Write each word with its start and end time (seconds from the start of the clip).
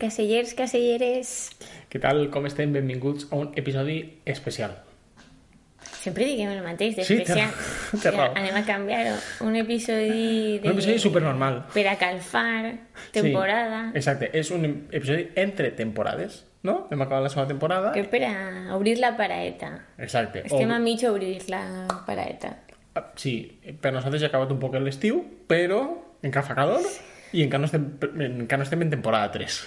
casellers, 0.00 0.54
caselleres. 0.54 1.50
Què 1.92 2.00
tal, 2.02 2.26
com 2.34 2.46
estem? 2.48 2.72
Benvinguts 2.74 3.28
a 3.30 3.36
un 3.36 3.52
episodi 3.56 4.00
especial. 4.24 4.74
Sempre 6.06 6.24
diguem 6.26 6.50
el 6.54 6.62
mateix, 6.62 6.94
Sí, 7.06 7.16
d'especial. 7.18 7.50
té- 7.50 7.98
té 8.02 8.10
raó. 8.14 8.32
Anem 8.38 8.54
a 8.58 8.62
canviar-ho. 8.66 9.14
Un 9.46 9.56
episodi... 9.58 10.58
De... 10.58 10.68
Un 10.68 10.74
episodi 10.76 10.98
supernormal. 11.02 11.64
Per 11.74 11.86
a 11.90 11.96
calfar, 11.98 12.74
temporada... 13.14 13.80
Sí, 13.92 13.98
exacte, 14.02 14.30
és 14.38 14.50
un 14.54 14.64
episodi 14.94 15.28
entre 15.34 15.72
temporades, 15.78 16.44
no? 16.62 16.86
Hem 16.90 17.02
acabat 17.02 17.24
la 17.26 17.32
segona 17.32 17.48
temporada. 17.50 17.92
Que 17.94 18.04
per 18.10 18.22
a 18.28 18.76
obrir 18.76 18.98
la 19.02 19.16
paraeta. 19.18 19.72
Exacte. 19.98 20.44
Estem 20.46 20.70
O- 20.70 20.74
a 20.74 20.78
mig 20.82 21.02
obrir 21.10 21.40
la 21.50 21.64
paraeta. 22.06 22.54
Ah, 22.94 23.10
Sí, 23.18 23.34
per 23.80 23.92
nosaltres 23.92 24.22
ja 24.22 24.30
ha 24.30 24.32
acabat 24.32 24.54
un 24.54 24.58
poc 24.62 24.78
l'estiu, 24.80 25.20
però 25.50 25.82
encara 26.22 26.46
fa 26.46 26.54
calor 26.56 26.86
i 27.32 27.42
encara 27.42 27.64
no 27.64 27.66
estem, 27.70 27.86
encara 28.42 28.60
no 28.62 28.66
estem 28.68 28.82
en 28.86 28.90
temporada 28.90 29.30
3. 29.32 29.60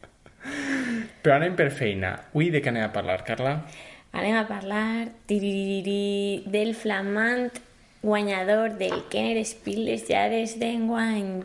però 1.22 1.36
anem 1.36 1.56
per 1.56 1.70
feina. 1.74 2.14
Avui 2.32 2.50
de 2.52 2.62
què 2.64 2.72
anem 2.72 2.86
a 2.88 2.92
parlar, 2.94 3.22
Carla? 3.26 3.56
Anem 4.16 4.36
a 4.40 4.46
parlar 4.48 5.10
del 5.28 6.72
flamant 6.74 7.50
guanyador 8.02 8.78
del 8.80 9.04
Kenner 9.12 9.44
Spiel 9.44 9.84
les 9.84 10.06
Jades 10.08 10.54
d'enguany. 10.58 11.42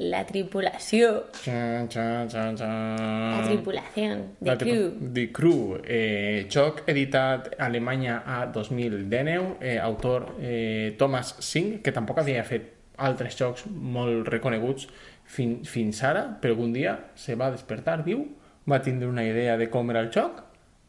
La 0.00 0.24
tripulació. 0.24 1.10
Txan, 1.36 1.90
txan, 1.92 2.30
txan, 2.32 2.56
txan. 2.56 3.36
La 3.36 3.44
tripulació 3.44 4.08
de 4.40 4.48
La 4.48 4.56
tripu- 4.56 4.88
crew. 4.96 5.12
The 5.12 5.26
Crew, 5.36 5.78
eh, 5.84 6.46
joc 6.50 6.82
editat 6.88 7.52
a 7.58 7.66
Alemanya 7.66 8.22
a 8.26 8.46
2019, 8.46 9.56
eh, 9.60 9.78
autor 9.78 10.34
eh, 10.40 10.96
Thomas 10.98 11.36
Singh, 11.38 11.82
que 11.82 11.92
tampoc 11.92 12.18
havia 12.24 12.42
fet 12.42 12.79
altres 13.00 13.36
jocs 13.38 13.64
molt 13.70 14.28
reconeguts 14.28 14.86
fin, 15.30 15.60
fins 15.64 16.02
ara, 16.06 16.26
però 16.40 16.54
algun 16.56 16.72
dia 16.74 16.96
se 17.18 17.36
va 17.38 17.50
despertar, 17.54 18.00
diu, 18.06 18.26
va 18.68 18.80
tindre 18.84 19.08
una 19.08 19.24
idea 19.26 19.56
de 19.58 19.70
com 19.72 19.90
era 19.90 20.02
el 20.04 20.12
joc 20.14 20.42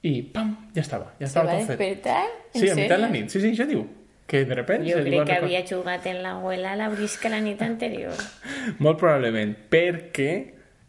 i 0.07 0.21
pam, 0.33 0.53
ja 0.75 0.81
estava, 0.81 1.11
ja 1.19 1.27
Se 1.27 1.31
estava 1.31 1.51
va 1.51 1.59
tot 1.59 1.73
fet. 1.73 1.79
despertar? 1.79 2.23
Sí, 2.53 2.69
a 2.69 2.75
mitjà 2.77 2.95
de 2.95 3.01
la 3.03 3.09
nit, 3.13 3.29
sí, 3.29 3.41
sí, 3.41 3.51
això 3.53 3.67
diu. 3.69 3.85
Que 4.31 4.45
de 4.47 4.55
repente 4.55 4.87
Jo 4.87 4.97
se 4.97 5.03
crec 5.03 5.19
va 5.19 5.25
que 5.27 5.35
havia 5.41 5.61
jugat 5.67 6.05
en 6.07 6.21
l'abuela 6.23 6.75
la 6.79 6.87
brisca 6.89 7.29
la 7.29 7.41
nit 7.43 7.61
anterior. 7.61 8.15
Molt 8.83 8.97
probablement, 9.01 9.53
perquè 9.69 10.31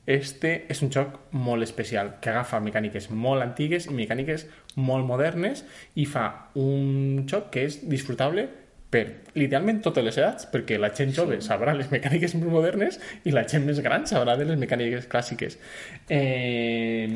este 0.07 0.65
és 0.71 0.81
un 0.83 0.91
joc 0.91 1.19
molt 1.31 1.63
especial, 1.63 2.17
que 2.21 2.31
agafa 2.33 2.59
mecàniques 2.61 3.09
molt 3.11 3.43
antigues 3.45 3.87
i 3.87 3.95
mecàniques 3.95 4.49
molt 4.75 5.07
modernes 5.07 5.63
i 5.95 6.07
fa 6.11 6.25
un 6.59 7.23
joc 7.31 7.53
que 7.55 7.63
és 7.69 7.79
disfrutable 7.87 8.49
per 8.93 9.07
literalment 9.35 9.81
totes 9.85 10.05
les 10.05 10.19
edats, 10.21 10.45
perquè 10.53 10.77
la 10.81 10.91
gent 10.93 11.15
jove 11.17 11.39
sabrà 11.45 11.73
les 11.77 11.89
mecàniques 11.93 12.35
més 12.37 12.51
modernes 12.53 12.99
i 13.25 13.33
la 13.33 13.47
gent 13.49 13.65
més 13.65 13.81
gran 13.81 14.05
sabrà 14.11 14.37
de 14.37 14.45
les 14.51 14.61
mecàniques 14.61 15.09
clàssiques. 15.09 15.57
Eh... 16.13 17.09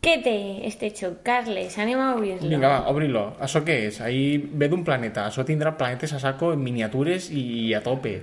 Què 0.00 0.14
té 0.24 0.32
este 0.64 0.88
xoc, 0.96 1.18
Carles? 1.26 1.74
Anem 1.82 1.98
a 2.00 2.14
obrir-lo. 2.14 2.48
Vinga, 2.48 2.70
va, 2.72 2.78
obri-lo. 2.88 3.26
Això 3.44 3.60
què 3.66 3.74
és? 3.90 3.98
Ahí 4.00 4.38
ve 4.40 4.70
d'un 4.72 4.80
planeta. 4.86 5.26
Això 5.28 5.44
tindrà 5.44 5.74
planetes 5.76 6.14
a 6.16 6.20
saco 6.22 6.54
en 6.54 6.62
miniatures 6.64 7.26
i 7.36 7.74
a 7.76 7.82
tope. 7.84 8.14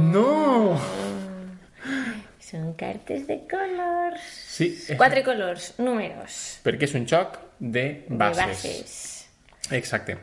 No! 0.00 0.78
Són 2.48 2.70
cartes 2.78 3.26
de 3.28 3.36
colors. 3.50 4.24
Sí, 4.54 4.70
Quatre 4.96 5.24
colors, 5.26 5.72
números, 5.82 6.60
perquè 6.64 6.86
és 6.86 6.94
un 6.94 7.04
joc 7.10 7.40
de 7.58 7.84
de 8.06 8.16
bases. 8.20 8.62
bases. 8.62 8.94
Exacte. 9.74 10.16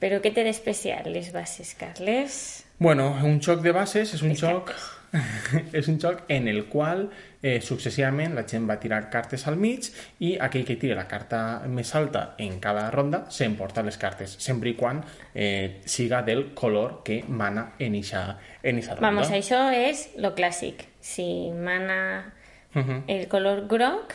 Però 0.00 0.20
què 0.20 0.32
té 0.34 0.42
d'especial 0.44 1.08
les 1.12 1.32
bases, 1.32 1.74
Carles? 1.78 2.64
Bueno, 2.78 3.14
un 3.24 3.38
joc 3.40 3.62
de 3.64 3.72
bases 3.72 4.12
és 4.14 4.22
un 4.22 4.34
Les 4.34 4.40
joc 4.42 4.74
és 5.72 5.86
un 5.88 5.96
joc 6.02 6.24
en 6.28 6.48
el 6.50 6.66
qual 6.68 7.06
eh, 7.40 7.60
successivament 7.64 8.34
la 8.36 8.42
gent 8.48 8.66
va 8.68 8.76
tirar 8.82 8.98
cartes 9.08 9.46
al 9.48 9.56
mig 9.56 9.86
i 10.20 10.34
aquell 10.42 10.66
que 10.68 10.76
tira 10.76 10.96
la 10.98 11.06
carta 11.08 11.62
més 11.72 11.94
alta 11.96 12.34
en 12.42 12.58
cada 12.60 12.90
ronda 12.90 13.22
s'emporta 13.32 13.84
les 13.86 13.96
cartes, 13.96 14.34
sempre 14.42 14.68
i 14.68 14.74
quan 14.76 15.00
eh, 15.32 15.80
siga 15.86 16.20
del 16.26 16.50
color 16.58 16.98
que 17.06 17.22
mana 17.28 17.70
en 17.78 17.94
eixa, 17.94 18.36
en 18.62 18.76
eixa 18.82 18.96
ronda. 18.98 19.06
Vamos, 19.08 19.30
això 19.32 19.62
és 19.72 20.10
lo 20.20 20.34
clàssic. 20.36 20.84
Si 21.00 21.50
mana 21.54 22.32
Mhm. 22.74 23.04
el 23.08 23.28
color 23.28 23.62
groc 23.70 24.12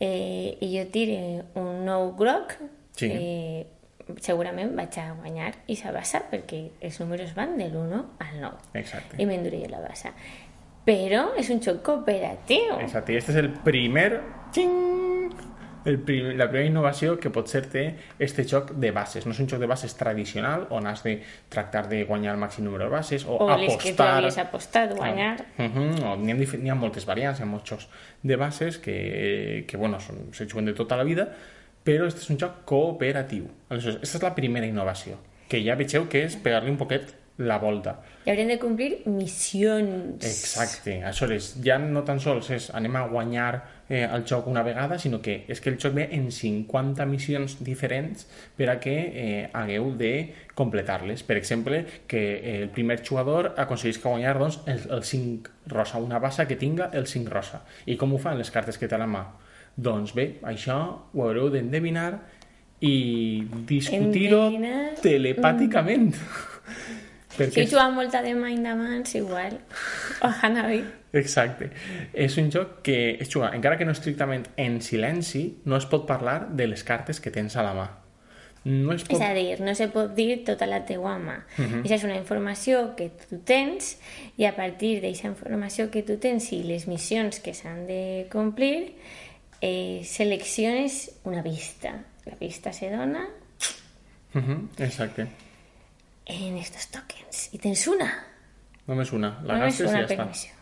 eh, 0.00 0.56
i 0.62 0.70
jo 0.78 0.86
tire 0.90 1.42
un 1.60 1.84
nou 1.84 2.14
groc, 2.16 2.54
Sí. 2.96 3.10
eh, 3.12 3.66
segurament 4.20 4.74
vaig 4.76 4.98
a 4.98 5.10
guanyar 5.14 5.52
i 5.68 5.76
sa 5.76 5.92
bassa 5.92 6.22
perquè 6.30 6.62
els 6.80 7.00
números 7.00 7.34
van 7.36 7.56
de 7.58 7.68
l'1 7.68 8.02
al 8.18 8.40
9 8.40 8.78
Exacte. 8.80 9.16
i 9.18 9.26
m'enduré 9.26 9.66
la 9.70 9.80
bassa. 9.80 10.12
Però 10.84 11.30
és 11.38 11.50
un 11.52 11.60
joc 11.62 11.82
cooperatiu. 11.86 12.80
Exacte. 12.80 13.12
I 13.12 13.20
este 13.20 13.32
és 13.32 13.38
el 13.42 13.50
primer... 13.64 14.20
Xing! 14.54 14.78
El 15.84 15.96
prim, 16.04 16.26
la 16.36 16.44
primera 16.50 16.68
innovació 16.68 17.14
que 17.16 17.30
pot 17.32 17.48
ser 17.48 17.62
té 17.72 17.82
este 18.20 18.44
joc 18.44 18.74
de 18.76 18.90
bases. 18.92 19.24
No 19.24 19.32
és 19.32 19.38
un 19.40 19.48
joc 19.48 19.62
de 19.62 19.68
bases 19.70 19.94
tradicional 19.96 20.66
on 20.76 20.88
has 20.90 21.00
de 21.06 21.14
tractar 21.48 21.86
de 21.88 22.02
guanyar 22.04 22.34
el 22.34 22.40
màxim 22.42 22.66
número 22.66 22.84
de 22.84 22.90
bases 22.92 23.24
o, 23.24 23.38
O 23.40 23.56
les 23.56 23.76
que 23.76 23.94
tu 23.94 24.02
apostar... 24.02 24.10
havies 24.18 24.38
apostat, 24.42 24.92
guanyar. 24.96 25.46
Uh 25.56 25.64
-huh. 25.64 26.12
o 26.12 26.16
n'hi 26.16 26.68
ha, 26.68 26.72
ha 26.72 26.76
moltes 26.76 27.06
variants, 27.06 27.40
hi 27.40 27.42
ha 27.44 27.46
molts 27.46 27.70
jocs 27.70 27.88
de 28.22 28.36
bases 28.36 28.78
que, 28.78 29.64
que 29.66 29.76
bueno, 29.76 30.00
són, 30.00 30.32
se 30.32 30.44
juguen 30.44 30.66
de 30.66 30.74
tota 30.74 30.96
la 30.96 31.04
vida, 31.04 31.30
però 31.84 32.06
este 32.08 32.24
és 32.24 32.30
un 32.30 32.40
joc 32.40 32.62
cooperatiu. 32.68 33.48
Aleshores, 33.68 34.00
aquesta 34.00 34.20
és 34.20 34.26
la 34.28 34.34
primera 34.36 34.68
innovació, 34.68 35.18
que 35.48 35.62
ja 35.64 35.78
vegeu 35.80 36.06
que 36.10 36.26
és 36.28 36.36
pegar-li 36.44 36.72
un 36.72 36.78
poquet 36.80 37.14
la 37.40 37.58
volta. 37.58 37.96
I 38.26 38.30
haurem 38.30 38.50
de 38.52 38.58
complir 38.60 38.90
missions. 39.08 40.20
Exacte. 40.26 40.98
Aleshores, 41.00 41.54
ja 41.64 41.78
no 41.80 42.02
tan 42.04 42.20
sols 42.20 42.50
és 42.52 42.68
anem 42.76 42.98
a 43.00 43.06
guanyar 43.08 43.62
eh, 43.88 44.04
el 44.04 44.26
joc 44.28 44.46
una 44.50 44.62
vegada, 44.62 44.98
sinó 45.00 45.22
que 45.24 45.38
és 45.48 45.60
que 45.60 45.72
el 45.72 45.78
joc 45.80 45.96
ve 45.96 46.06
en 46.12 46.28
50 46.34 47.06
missions 47.08 47.56
diferents 47.64 48.26
per 48.58 48.68
a 48.70 48.76
que 48.82 48.94
eh, 49.08 49.48
hagueu 49.56 49.90
de 49.96 50.12
completar-les. 50.54 51.24
Per 51.24 51.38
exemple, 51.40 51.84
que 52.06 52.22
el 52.60 52.68
primer 52.76 53.00
jugador 53.06 53.54
aconseguisca 53.56 54.12
guanyar 54.12 54.36
doncs, 54.38 54.60
el, 54.66 54.84
el 54.90 55.04
5 55.04 55.72
rosa, 55.72 55.98
una 55.98 56.20
bassa 56.20 56.46
que 56.46 56.60
tinga 56.60 56.90
el 56.92 57.08
5 57.08 57.32
rosa. 57.32 57.64
I 57.86 57.96
com 57.96 58.12
ho 58.12 58.20
fan 58.20 58.38
les 58.38 58.52
cartes 58.52 58.76
que 58.76 58.88
té 58.88 59.00
a 59.00 59.00
la 59.00 59.08
mà? 59.08 59.24
Doncs 59.80 60.12
bé, 60.16 60.26
això 60.44 60.76
ho 61.12 61.24
haureu 61.24 61.48
d'endevinar 61.52 62.10
i 62.84 62.94
discutir-ho 63.68 64.46
telepàticament. 65.02 66.12
Si 67.40 67.62
tu 67.70 67.78
amb 67.80 67.96
molta 67.96 68.20
de 68.20 68.34
mà 68.36 68.50
endavant, 68.52 69.06
igual. 69.16 69.54
Oh, 70.26 70.32
Hanabi. 70.42 70.82
Exacte. 71.16 71.70
És 72.12 72.34
un 72.36 72.50
joc 72.52 72.82
que 72.84 73.16
es 73.22 73.30
juga, 73.32 73.48
encara 73.56 73.78
que 73.80 73.86
no 73.88 73.94
estrictament 73.96 74.44
en 74.60 74.82
silenci, 74.84 75.46
no 75.64 75.78
es 75.78 75.86
pot 75.88 76.04
parlar 76.06 76.50
de 76.52 76.66
les 76.68 76.84
cartes 76.84 77.22
que 77.24 77.32
tens 77.32 77.56
a 77.56 77.64
la 77.64 77.72
mà. 77.78 77.86
No 78.68 78.92
es 78.92 79.06
pot... 79.08 79.16
És 79.16 79.24
a 79.24 79.30
dir, 79.32 79.56
no 79.64 79.72
se 79.78 79.86
pot 79.88 80.12
dir 80.12 80.42
tota 80.44 80.68
la 80.68 80.82
teua 80.84 81.14
mà. 81.22 81.38
Mhm. 81.56 81.80
Això 81.86 81.96
és 81.96 82.04
una 82.04 82.18
informació 82.18 82.90
que 82.98 83.08
tu 83.22 83.40
tens 83.48 83.94
i 84.36 84.44
a 84.44 84.52
partir 84.58 84.98
d'aquesta 85.00 85.32
informació 85.32 85.88
que 85.90 86.04
tu 86.04 86.18
tens 86.20 86.50
i 86.52 86.60
les 86.68 86.84
missions 86.90 87.40
que 87.40 87.56
s'han 87.56 87.86
de 87.88 88.02
complir, 88.32 88.92
eh, 89.60 90.02
selecciones 90.04 91.12
una 91.24 91.42
pista. 91.42 92.04
La 92.26 92.36
pista 92.36 92.72
se 92.72 92.90
dona 92.90 93.28
Mhm, 94.32 94.68
Exacte. 94.78 95.26
en 96.26 96.56
estos 96.58 96.86
tokens. 96.88 97.52
I 97.52 97.58
tens 97.58 97.86
una. 97.88 98.06
Només 98.86 99.10
una. 99.12 99.40
La 99.42 99.56
Només 99.58 99.78
gastes 99.78 99.86
i 99.86 99.90
una 99.90 100.00
ja 100.02 100.06
per 100.06 100.26
està. 100.28 100.56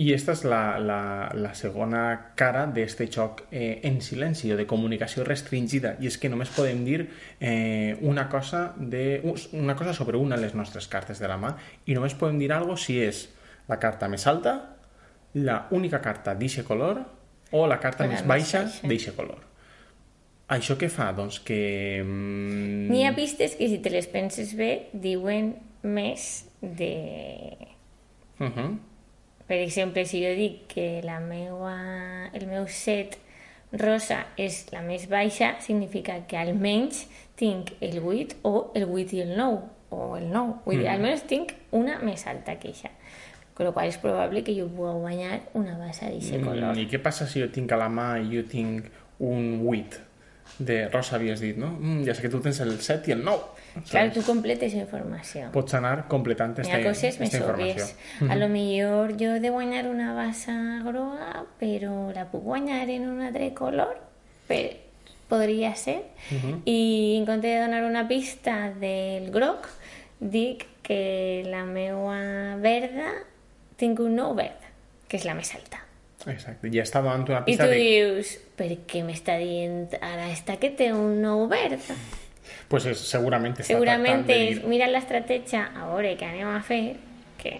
I 0.00 0.12
esta 0.14 0.32
és 0.32 0.44
la, 0.48 0.78
la, 0.78 1.28
la 1.34 1.50
segona 1.54 2.32
cara 2.38 2.62
d'este 2.66 3.06
joc 3.12 3.42
eh, 3.50 3.80
en 3.84 4.00
silenci 4.00 4.48
o 4.52 4.56
de 4.56 4.64
comunicació 4.66 5.24
restringida 5.26 5.96
i 6.00 6.06
és 6.08 6.16
que 6.16 6.30
només 6.30 6.48
podem 6.54 6.84
dir 6.86 7.10
eh, 7.40 7.98
una, 8.00 8.28
cosa 8.30 8.72
de, 8.78 9.20
una 9.52 9.76
cosa 9.76 9.92
sobre 9.92 10.16
una 10.16 10.36
de 10.36 10.46
les 10.46 10.54
nostres 10.54 10.88
cartes 10.88 11.18
de 11.20 11.28
la 11.28 11.36
mà 11.36 11.52
i 11.84 11.92
només 11.98 12.14
podem 12.14 12.38
dir 12.40 12.52
algo 12.54 12.78
si 12.80 12.96
és 13.02 13.26
la 13.68 13.76
carta 13.78 14.08
més 14.08 14.24
alta, 14.30 14.54
la 15.34 15.66
única 15.76 16.00
carta 16.00 16.34
d'eixe 16.34 16.64
color 16.64 17.02
o 17.52 17.66
la 17.66 17.78
carta 17.82 18.06
més 18.06 18.20
més 18.20 18.28
baixa 18.28 18.64
d'eixe 18.82 19.14
color. 19.16 19.46
Això 20.50 20.74
què 20.78 20.88
fa? 20.90 21.12
Doncs 21.14 21.38
que... 21.46 22.02
Mm, 22.02 22.90
N'hi 22.90 23.04
ha 23.06 23.14
pistes 23.14 23.54
que 23.58 23.68
si 23.70 23.78
te 23.82 23.92
les 23.94 24.08
penses 24.10 24.54
bé 24.58 24.90
diuen 24.92 25.54
més 25.82 26.46
de... 26.60 26.94
uh 28.40 28.46
-huh. 28.46 28.70
Per 29.46 29.58
exemple, 29.58 30.04
si 30.06 30.22
jo 30.22 30.34
dic 30.34 30.66
que 30.68 31.00
la 31.02 31.18
meua, 31.20 32.30
el 32.32 32.46
meu 32.46 32.66
set 32.68 33.18
rosa 33.72 34.26
és 34.36 34.66
la 34.72 34.82
més 34.82 35.08
baixa, 35.08 35.56
significa 35.60 36.20
que 36.26 36.36
almenys 36.36 37.06
tinc 37.34 37.72
el 37.80 37.98
8 37.98 38.36
o 38.42 38.70
el 38.74 38.84
8 38.84 39.16
i 39.16 39.20
el 39.20 39.36
9, 39.36 39.58
o 39.90 40.16
el 40.16 40.30
9. 40.30 40.54
Vull 40.64 40.78
dir, 40.78 40.88
almenys 40.88 41.26
tinc 41.26 41.54
una 41.70 41.98
més 41.98 42.26
alta 42.26 42.58
que 42.58 42.68
això. 42.68 42.90
Con 43.54 43.66
lo 43.66 43.72
qual 43.76 43.88
és 43.90 43.98
probable 44.00 44.44
que 44.44 44.54
jo 44.56 44.68
pugui 44.68 44.92
guanyar 45.02 45.40
una 45.58 45.76
bassa 45.78 46.06
d'aquest 46.06 46.44
color. 46.44 46.70
Mm, 46.72 46.84
I 46.84 46.86
què 46.88 47.02
passa 47.02 47.26
si 47.28 47.42
jo 47.42 47.50
tinc 47.52 47.72
a 47.72 47.80
la 47.80 47.90
mà 47.92 48.12
i 48.22 48.30
jo 48.36 48.46
tinc 48.48 48.88
un 49.18 49.60
8? 49.66 50.06
de 50.58 50.88
Rosa 50.88 51.16
havies 51.16 51.40
dit, 51.40 51.56
no? 51.56 51.70
Mm, 51.78 52.02
ja 52.04 52.14
sé 52.14 52.22
que 52.22 52.28
tu 52.28 52.40
tens 52.42 52.58
el 52.60 52.74
7 52.80 53.10
i 53.10 53.14
el 53.14 53.24
9. 53.24 53.40
Claro, 53.88 54.10
tu 54.12 54.22
completes 54.26 54.74
informació. 54.74 55.48
Pots 55.54 55.76
anar 55.78 56.08
completant 56.10 56.56
Hi 56.58 56.64
esta, 56.66 56.76
ha 56.80 56.84
coses 56.84 57.20
més 57.20 57.30
esta 57.30 57.40
informació. 57.44 57.86
òbvies. 57.86 58.30
A 58.30 58.36
lo 58.36 58.48
millor 58.52 59.14
jo 59.20 59.36
he 59.36 59.40
de 59.40 59.52
guanyar 59.54 59.86
una 59.88 60.12
bassa 60.16 60.54
groga, 60.84 61.44
però 61.60 62.10
la 62.14 62.26
puc 62.32 62.44
guanyar 62.44 62.88
en 62.90 63.08
un 63.08 63.22
altre 63.28 63.52
color? 63.54 63.98
Per... 64.48 64.62
Podria 65.30 65.76
ser. 65.78 66.00
I 66.66 67.14
en 67.20 67.24
compte 67.24 67.46
de 67.46 67.60
donar 67.62 67.84
una 67.86 68.08
pista 68.08 68.72
del 68.74 69.30
groc, 69.30 69.68
dic 70.18 70.66
que 70.82 71.44
la 71.46 71.62
meua 71.64 72.56
verda 72.58 73.12
tinc 73.80 74.00
un 74.04 74.16
nou 74.18 74.34
verd, 74.38 74.66
que 75.08 75.18
és 75.20 75.26
la 75.28 75.34
més 75.38 75.50
alta. 75.56 75.80
Exacte. 76.28 76.68
I 76.68 76.82
està 76.82 77.00
donant 77.00 77.24
una 77.28 77.40
I 77.40 77.46
pista 77.48 77.64
tu 77.64 77.72
de... 77.72 77.80
dius, 77.80 78.34
per 78.58 78.68
què 78.88 79.00
m'està 79.06 79.38
dient 79.40 79.94
ara 80.00 80.28
esta 80.28 80.58
que 80.60 80.72
té 80.76 80.90
un 80.92 81.20
nou 81.22 81.46
verd? 81.50 81.86
Pues 82.70 82.86
és, 82.90 83.00
segurament 83.08 83.56
està 83.56 83.72
Segurament 83.72 84.20
tractant 84.20 84.28
de 84.28 84.50
és, 84.50 84.60
dir... 84.60 84.70
mira 84.70 84.90
l'estratègia, 84.90 85.64
a 85.74 85.88
veure 85.90 86.12
què 86.20 86.28
anem 86.28 86.50
a 86.52 86.60
fer, 86.66 86.82
que, 87.40 87.56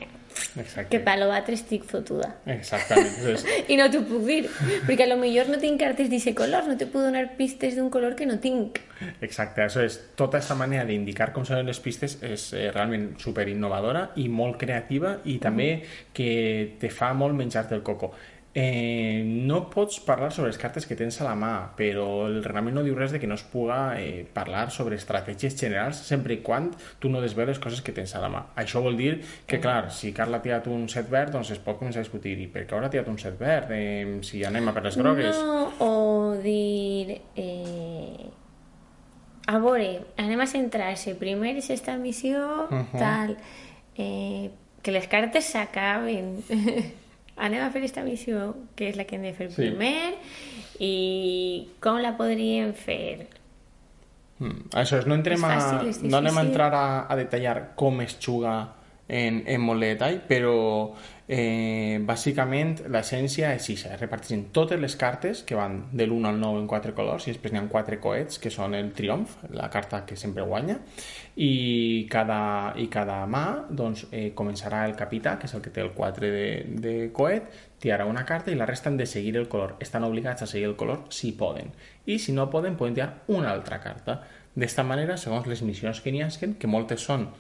Exacte. 0.61 0.89
que 0.93 1.01
pa 1.05 1.17
l'altre 1.19 1.55
estic 1.59 1.85
fotuda. 1.89 2.31
Exactament. 2.51 3.13
És, 3.35 3.45
I 3.73 3.79
no 3.81 3.89
t'ho 3.93 4.03
puc 4.09 4.25
dir, 4.27 4.41
perquè 4.89 5.07
a 5.07 5.11
lo 5.11 5.19
millor 5.21 5.51
no 5.53 5.61
tinc 5.63 5.81
cartes 5.83 6.11
d'aquest 6.13 6.37
color, 6.39 6.67
no 6.69 6.77
te 6.81 6.89
puc 6.91 7.05
donar 7.07 7.27
pistes 7.39 7.77
d'un 7.79 7.91
color 7.93 8.17
que 8.19 8.29
no 8.29 8.41
tinc. 8.43 8.83
Exacte, 9.25 9.65
això 9.65 9.85
és 9.85 9.97
tota 10.19 10.39
aquesta 10.39 10.57
manera 10.59 10.85
d'indicar 10.89 11.31
com 11.37 11.47
són 11.49 11.65
les 11.67 11.81
pistes 11.81 12.19
és 12.27 12.51
eh, 12.53 12.67
realment 12.75 13.15
super 13.21 13.47
innovadora 13.49 14.11
i 14.21 14.29
molt 14.29 14.59
creativa 14.61 15.19
i 15.25 15.39
també 15.41 15.71
que 16.17 16.77
te 16.81 16.91
fa 16.93 17.13
molt 17.17 17.37
menjar-te 17.39 17.77
el 17.79 17.87
coco. 17.87 18.13
Eh, 18.53 19.23
no 19.25 19.71
pots 19.71 20.01
parlar 20.03 20.33
sobre 20.35 20.49
les 20.51 20.59
cartes 20.59 20.83
que 20.87 20.97
tens 20.99 21.21
a 21.21 21.25
la 21.29 21.37
mà, 21.39 21.53
però 21.79 22.27
el 22.27 22.41
reglament 22.43 22.75
no 22.75 22.83
diu 22.83 22.97
res 22.99 23.13
de 23.15 23.21
que 23.23 23.29
no 23.31 23.37
es 23.39 23.45
puga 23.47 23.95
eh, 24.01 24.25
parlar 24.35 24.73
sobre 24.75 24.97
estratègies 24.99 25.55
generals 25.55 26.01
sempre 26.09 26.35
i 26.35 26.41
quan 26.43 26.73
tu 26.99 27.09
no 27.13 27.21
des 27.23 27.37
les 27.39 27.61
coses 27.63 27.81
que 27.81 27.93
tens 27.95 28.15
a 28.17 28.21
la 28.25 28.29
mà. 28.29 28.41
Això 28.59 28.83
vol 28.83 28.97
dir 28.99 29.21
que, 29.47 29.61
clar, 29.63 29.93
si 29.95 30.11
Carla 30.13 30.39
ha 30.39 30.43
tirat 30.43 30.67
un 30.67 30.89
set 30.89 31.07
verd, 31.09 31.31
doncs 31.33 31.53
es 31.55 31.61
pot 31.63 31.79
començar 31.79 32.01
a 32.03 32.07
discutir 32.09 32.35
i 32.43 32.49
per 32.51 32.67
què 32.67 32.75
haurà 32.75 32.91
tirat 32.91 33.09
un 33.09 33.19
set 33.23 33.39
verd? 33.39 33.71
Eh, 33.71 34.19
si 34.27 34.43
anem 34.45 34.67
a 34.69 34.75
per 34.75 34.83
les 34.89 34.99
grogues... 34.99 35.39
No, 35.39 35.71
o 35.87 36.35
dir... 36.43 37.21
Eh, 37.37 38.27
a 39.47 39.59
veure, 39.59 40.01
anem 40.19 40.43
a 40.43 40.47
centrar-se 40.47 41.15
primer 41.19 41.55
en 41.57 41.63
aquesta 41.63 41.97
missió, 41.99 42.67
Mhm. 42.71 42.99
tal, 42.99 43.37
eh, 43.97 44.51
que 44.83 44.91
les 44.93 45.07
cartes 45.07 45.45
s'acaben. 45.55 46.43
anem 47.41 47.63
a 47.65 47.71
fer 47.73 47.81
aquesta 47.83 48.05
missió, 48.07 48.53
que 48.77 48.91
és 48.93 48.97
la 49.01 49.05
que 49.09 49.17
hem 49.17 49.25
de 49.27 49.33
fer 49.37 49.49
Sí. 49.51 49.57
primer, 49.71 50.15
i 50.81 51.69
com 51.81 51.99
la 52.01 52.15
podríem 52.19 52.73
fer? 52.77 53.27
Mm. 54.41 54.71
Això 54.81 55.01
és, 55.03 55.07
no, 55.07 55.15
entrem 55.19 55.37
És 55.39 55.45
a, 55.45 55.49
fàcil, 55.53 55.89
és 55.91 56.03
no 56.03 56.17
anem 56.21 56.39
a 56.39 56.45
entrar 56.47 56.71
a, 56.75 56.85
a 57.13 57.17
detallar 57.19 57.75
com 57.77 58.01
es 58.01 58.15
juga 58.21 58.55
en, 59.11 59.43
en 59.47 59.61
molt 59.61 59.83
de 59.83 59.89
detall, 59.91 60.21
però 60.29 60.55
eh, 61.27 61.99
bàsicament 62.07 62.77
l'essència 62.95 63.51
és 63.57 63.67
això, 63.73 63.91
es 63.95 63.99
reparteixen 64.01 64.45
totes 64.55 64.79
les 64.79 64.95
cartes 64.99 65.43
que 65.47 65.59
van 65.59 65.81
de 65.91 66.07
l'1 66.07 66.29
al 66.31 66.39
9 66.39 66.61
en 66.63 66.69
quatre 66.71 66.95
colors 66.95 67.27
i 67.27 67.35
després 67.35 67.53
n'hi 67.53 67.59
ha 67.59 67.65
quatre 67.71 67.99
coets 68.03 68.39
que 68.43 68.53
són 68.55 68.75
el 68.79 68.93
triomf, 68.95 69.37
la 69.55 69.67
carta 69.71 70.05
que 70.07 70.19
sempre 70.19 70.47
guanya 70.47 70.79
i 71.35 72.07
cada, 72.11 72.41
i 72.79 72.87
cada 72.93 73.25
mà 73.31 73.45
doncs, 73.69 74.07
eh, 74.15 74.31
començarà 74.37 74.85
el 74.87 74.95
capità, 74.99 75.37
que 75.39 75.51
és 75.51 75.55
el 75.59 75.63
que 75.63 75.75
té 75.75 75.83
el 75.83 75.91
4 75.97 76.31
de, 76.31 76.49
de 76.87 76.95
coet, 77.15 77.51
tirarà 77.83 78.07
una 78.07 78.27
carta 78.29 78.55
i 78.55 78.59
la 78.59 78.67
resta 78.71 78.91
han 78.91 78.99
de 78.99 79.07
seguir 79.07 79.37
el 79.39 79.49
color. 79.49 79.77
Estan 79.81 80.05
obligats 80.05 80.43
a 80.43 80.51
seguir 80.51 80.69
el 80.69 80.77
color 80.77 81.07
si 81.09 81.33
poden. 81.33 81.71
I 82.07 82.19
si 82.19 82.35
no 82.37 82.51
poden, 82.51 82.77
poden 82.77 82.99
tirar 82.99 83.23
una 83.29 83.51
altra 83.51 83.81
carta. 83.81 84.21
D'esta 84.55 84.83
manera, 84.83 85.17
segons 85.17 85.47
les 85.47 85.63
missions 85.63 86.03
que 86.03 86.13
n'hi 86.13 86.23
ha, 86.27 86.29
que 86.31 86.69
moltes 86.69 87.07
són 87.07 87.31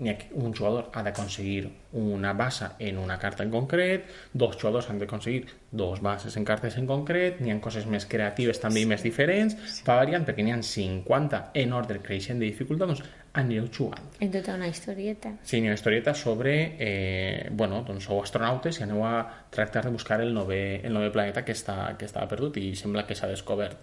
un 0.00 0.54
jugador 0.54 0.90
ha 0.94 1.02
d'aconseguir 1.04 1.68
una 1.92 2.32
bassa 2.32 2.76
en 2.78 2.98
una 2.98 3.18
carta 3.18 3.44
en 3.44 3.50
concret, 3.50 4.06
dos 4.32 4.56
jugadors 4.56 4.88
han 4.90 4.98
d'aconseguir 4.98 5.44
dos 5.70 6.00
bases 6.00 6.36
en 6.36 6.44
cartes 6.48 6.76
en 6.80 6.86
concret, 6.86 7.40
n'hi 7.40 7.52
ha 7.52 7.58
coses 7.60 7.86
més 7.86 8.06
creatives 8.08 8.60
també 8.60 8.82
i 8.82 8.88
més 8.88 9.04
diferents, 9.04 9.56
va 9.86 9.98
variant 10.00 10.24
perquè 10.24 10.44
n'hi 10.44 10.54
ha 10.54 10.62
50 10.62 11.42
en 11.62 11.76
ordre 11.76 12.00
creixent 12.00 12.40
de 12.40 12.48
dificultat, 12.48 12.88
doncs 12.88 13.04
anireu 13.34 13.68
jugant. 13.72 14.08
En 14.20 14.32
tota 14.32 14.56
una 14.56 14.68
historieta. 14.68 15.32
Sí, 15.42 15.60
una 15.60 15.74
historieta 15.74 16.14
sobre, 16.14 16.76
eh, 16.78 17.48
bueno, 17.50 17.82
doncs 17.86 18.08
sou 18.08 18.20
astronautes 18.22 18.80
i 18.80 18.84
aneu 18.84 19.04
a 19.08 19.14
tractar 19.50 19.84
de 19.86 19.92
buscar 19.92 20.20
el 20.20 20.34
nove, 20.34 20.80
el 20.84 20.92
nove 20.92 21.12
planeta 21.12 21.44
que, 21.44 21.52
està, 21.56 21.94
que 21.98 22.08
estava 22.08 22.28
perdut 22.28 22.58
i 22.60 22.74
sembla 22.76 23.06
que 23.06 23.16
s'ha 23.16 23.30
descobert. 23.30 23.80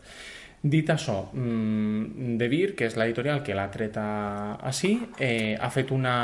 Dit 0.61 0.89
això, 0.91 1.29
mmm, 1.31 2.35
De 2.39 2.49
Beer, 2.51 2.75
que 2.75 2.89
és 2.89 2.97
l'editorial 2.99 3.43
que 3.43 3.55
l'ha 3.55 3.69
tret 3.71 3.95
a, 3.97 4.57
així, 4.67 4.97
eh, 5.19 5.55
ha 5.59 5.69
fet 5.71 5.91
una 5.95 6.15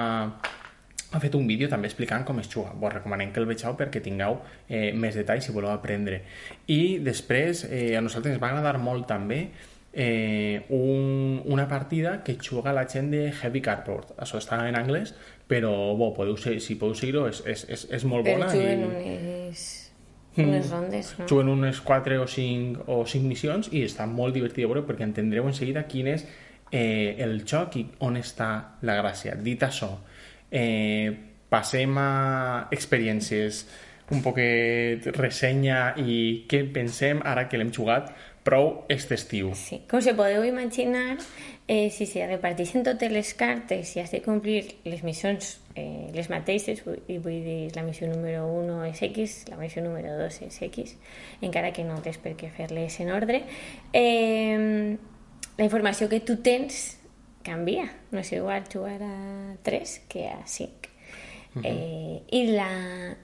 ha 1.15 1.19
fet 1.23 1.35
un 1.37 1.45
vídeo 1.47 1.69
també 1.71 1.87
explicant 1.87 2.25
com 2.27 2.41
es 2.41 2.49
juga. 2.51 2.73
Vos 2.75 2.91
recomanem 2.91 3.31
que 3.31 3.39
el 3.39 3.47
vegeu 3.47 3.77
perquè 3.79 4.01
tingueu 4.03 4.41
eh, 4.67 4.91
més 4.91 5.15
detalls 5.15 5.47
si 5.47 5.53
voleu 5.55 5.71
aprendre. 5.71 6.19
I 6.67 6.97
després, 6.99 7.63
eh, 7.69 7.95
a 7.95 8.01
nosaltres 8.03 8.35
ens 8.35 8.41
va 8.43 8.49
agradar 8.51 8.81
molt 8.83 9.07
també 9.07 9.45
eh, 9.93 10.65
un, 10.75 11.41
una 11.45 11.69
partida 11.69 12.21
que 12.23 12.35
juga 12.41 12.73
la 12.73 12.83
gent 12.89 13.11
de 13.11 13.31
Heavy 13.31 13.61
Cardboard. 13.61 14.17
Això 14.19 14.41
està 14.43 14.59
en 14.67 14.75
anglès, 14.75 15.15
però 15.47 15.95
bo, 15.95 16.11
podeu, 16.17 16.35
si 16.35 16.75
podeu 16.75 16.99
seguir-ho 16.99 17.29
és, 17.31 17.41
és, 17.47 17.65
és, 17.69 17.87
és 18.01 18.03
molt 18.03 18.27
Però 18.27 18.35
bona. 18.35 18.51
juguen 18.51 18.83
i... 18.83 18.91
unes, 18.91 19.65
unes 20.43 20.71
rondes, 20.71 21.13
no? 21.19 21.27
Juguen 21.29 21.49
unes 21.53 21.79
4 21.81 22.19
o 22.21 22.27
5, 22.27 22.85
o 22.91 23.05
5 23.07 23.29
missions 23.29 23.69
i 23.71 23.85
està 23.87 24.07
molt 24.09 24.35
divertit 24.35 24.63
de 24.63 24.67
veure 24.67 24.83
perquè 24.87 25.07
entendreu 25.07 25.47
en 25.47 25.55
seguida 25.55 25.85
quin 25.87 26.11
és 26.11 26.25
eh, 26.71 27.15
el 27.23 27.41
joc 27.47 27.79
i 27.79 27.85
on 28.05 28.19
està 28.19 28.49
la 28.83 28.97
gràcia. 28.99 29.35
Dit 29.39 29.63
això, 29.63 29.91
eh, 30.51 31.11
passem 31.49 31.97
a 31.97 32.67
experiències 32.75 33.65
un 34.13 34.21
poquet 34.21 35.07
ressenya 35.15 35.95
i 35.97 36.45
què 36.49 36.61
pensem 36.73 37.21
ara 37.25 37.47
que 37.49 37.57
l'hem 37.57 37.71
jugat 37.73 38.11
prou 38.45 38.85
este 38.93 39.17
estiu. 39.17 39.53
Sí. 39.57 39.81
Com 39.89 40.03
se 40.05 40.13
podeu 40.13 40.43
imaginar, 40.45 41.17
eh, 41.67 41.89
si 41.89 42.05
se 42.05 42.25
reparteixen 42.27 42.83
totes 42.85 43.11
les 43.11 43.33
cartes 43.37 43.95
i 43.95 44.01
has 44.03 44.11
de 44.13 44.21
complir 44.25 44.77
les 44.85 45.03
missions 45.03 45.55
eh, 45.75 46.09
les 46.13 46.29
mateixes, 46.31 46.83
i 47.07 47.17
vull 47.17 47.41
dir, 47.43 47.71
la 47.75 47.83
missió 47.83 48.07
número 48.07 48.45
1 48.47 48.83
és 48.91 49.01
X, 49.09 49.39
la 49.51 49.57
missió 49.59 49.83
número 49.83 50.13
2 50.21 50.41
és 50.47 50.61
X, 50.69 50.95
encara 51.41 51.73
que 51.75 51.83
no 51.87 51.97
tens 52.05 52.21
per 52.21 52.35
què 52.39 52.51
fer-les 52.53 52.99
en 53.03 53.11
ordre, 53.15 53.43
eh, 53.93 54.95
la 55.57 55.67
informació 55.67 56.07
que 56.11 56.21
tu 56.23 56.37
tens 56.43 56.97
canvia. 57.45 57.85
No 58.11 58.19
és 58.23 58.31
igual 58.33 58.65
jugar 58.71 58.99
a 59.05 59.55
3 59.63 59.99
que 60.09 60.27
a 60.27 60.41
5. 60.45 60.89
eh, 61.63 62.21
I 62.35 62.41
la 62.51 63.15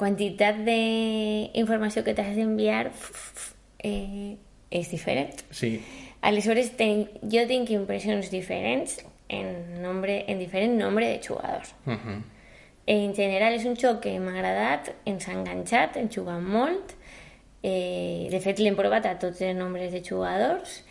quantitat 0.00 0.58
d'informació 0.66 2.02
que 2.02 2.14
t'has 2.16 2.34
d'enviar 2.34 2.88
eh, 3.78 4.34
és 4.74 4.90
diferent. 4.90 5.44
Sí, 5.54 5.76
Aleshores, 6.24 6.70
ten, 6.78 7.04
jo 7.20 7.42
tinc 7.48 7.70
impressions 7.74 8.30
diferents 8.32 8.98
en, 9.28 9.82
nombre, 9.82 10.22
en 10.30 10.40
diferent 10.40 10.78
nombre 10.80 11.08
de 11.10 11.20
jugadors. 11.22 11.74
uh 11.86 11.92
-huh. 11.92 12.22
En 12.86 13.14
general 13.14 13.54
és 13.54 13.64
un 13.64 13.76
joc 13.76 14.02
que 14.02 14.18
m'ha 14.20 14.32
agradat, 14.32 14.90
ens 15.06 15.28
ha 15.28 15.32
enganxat, 15.32 15.96
hem 15.96 16.10
jugat 16.12 16.40
molt. 16.40 16.94
Eh, 17.62 18.28
de 18.30 18.40
fet, 18.40 18.58
l'hem 18.58 18.76
provat 18.76 19.06
a 19.06 19.14
tots 19.18 19.40
els 19.40 19.56
nombres 19.56 19.92
de 19.92 20.02
jugadors 20.04 20.84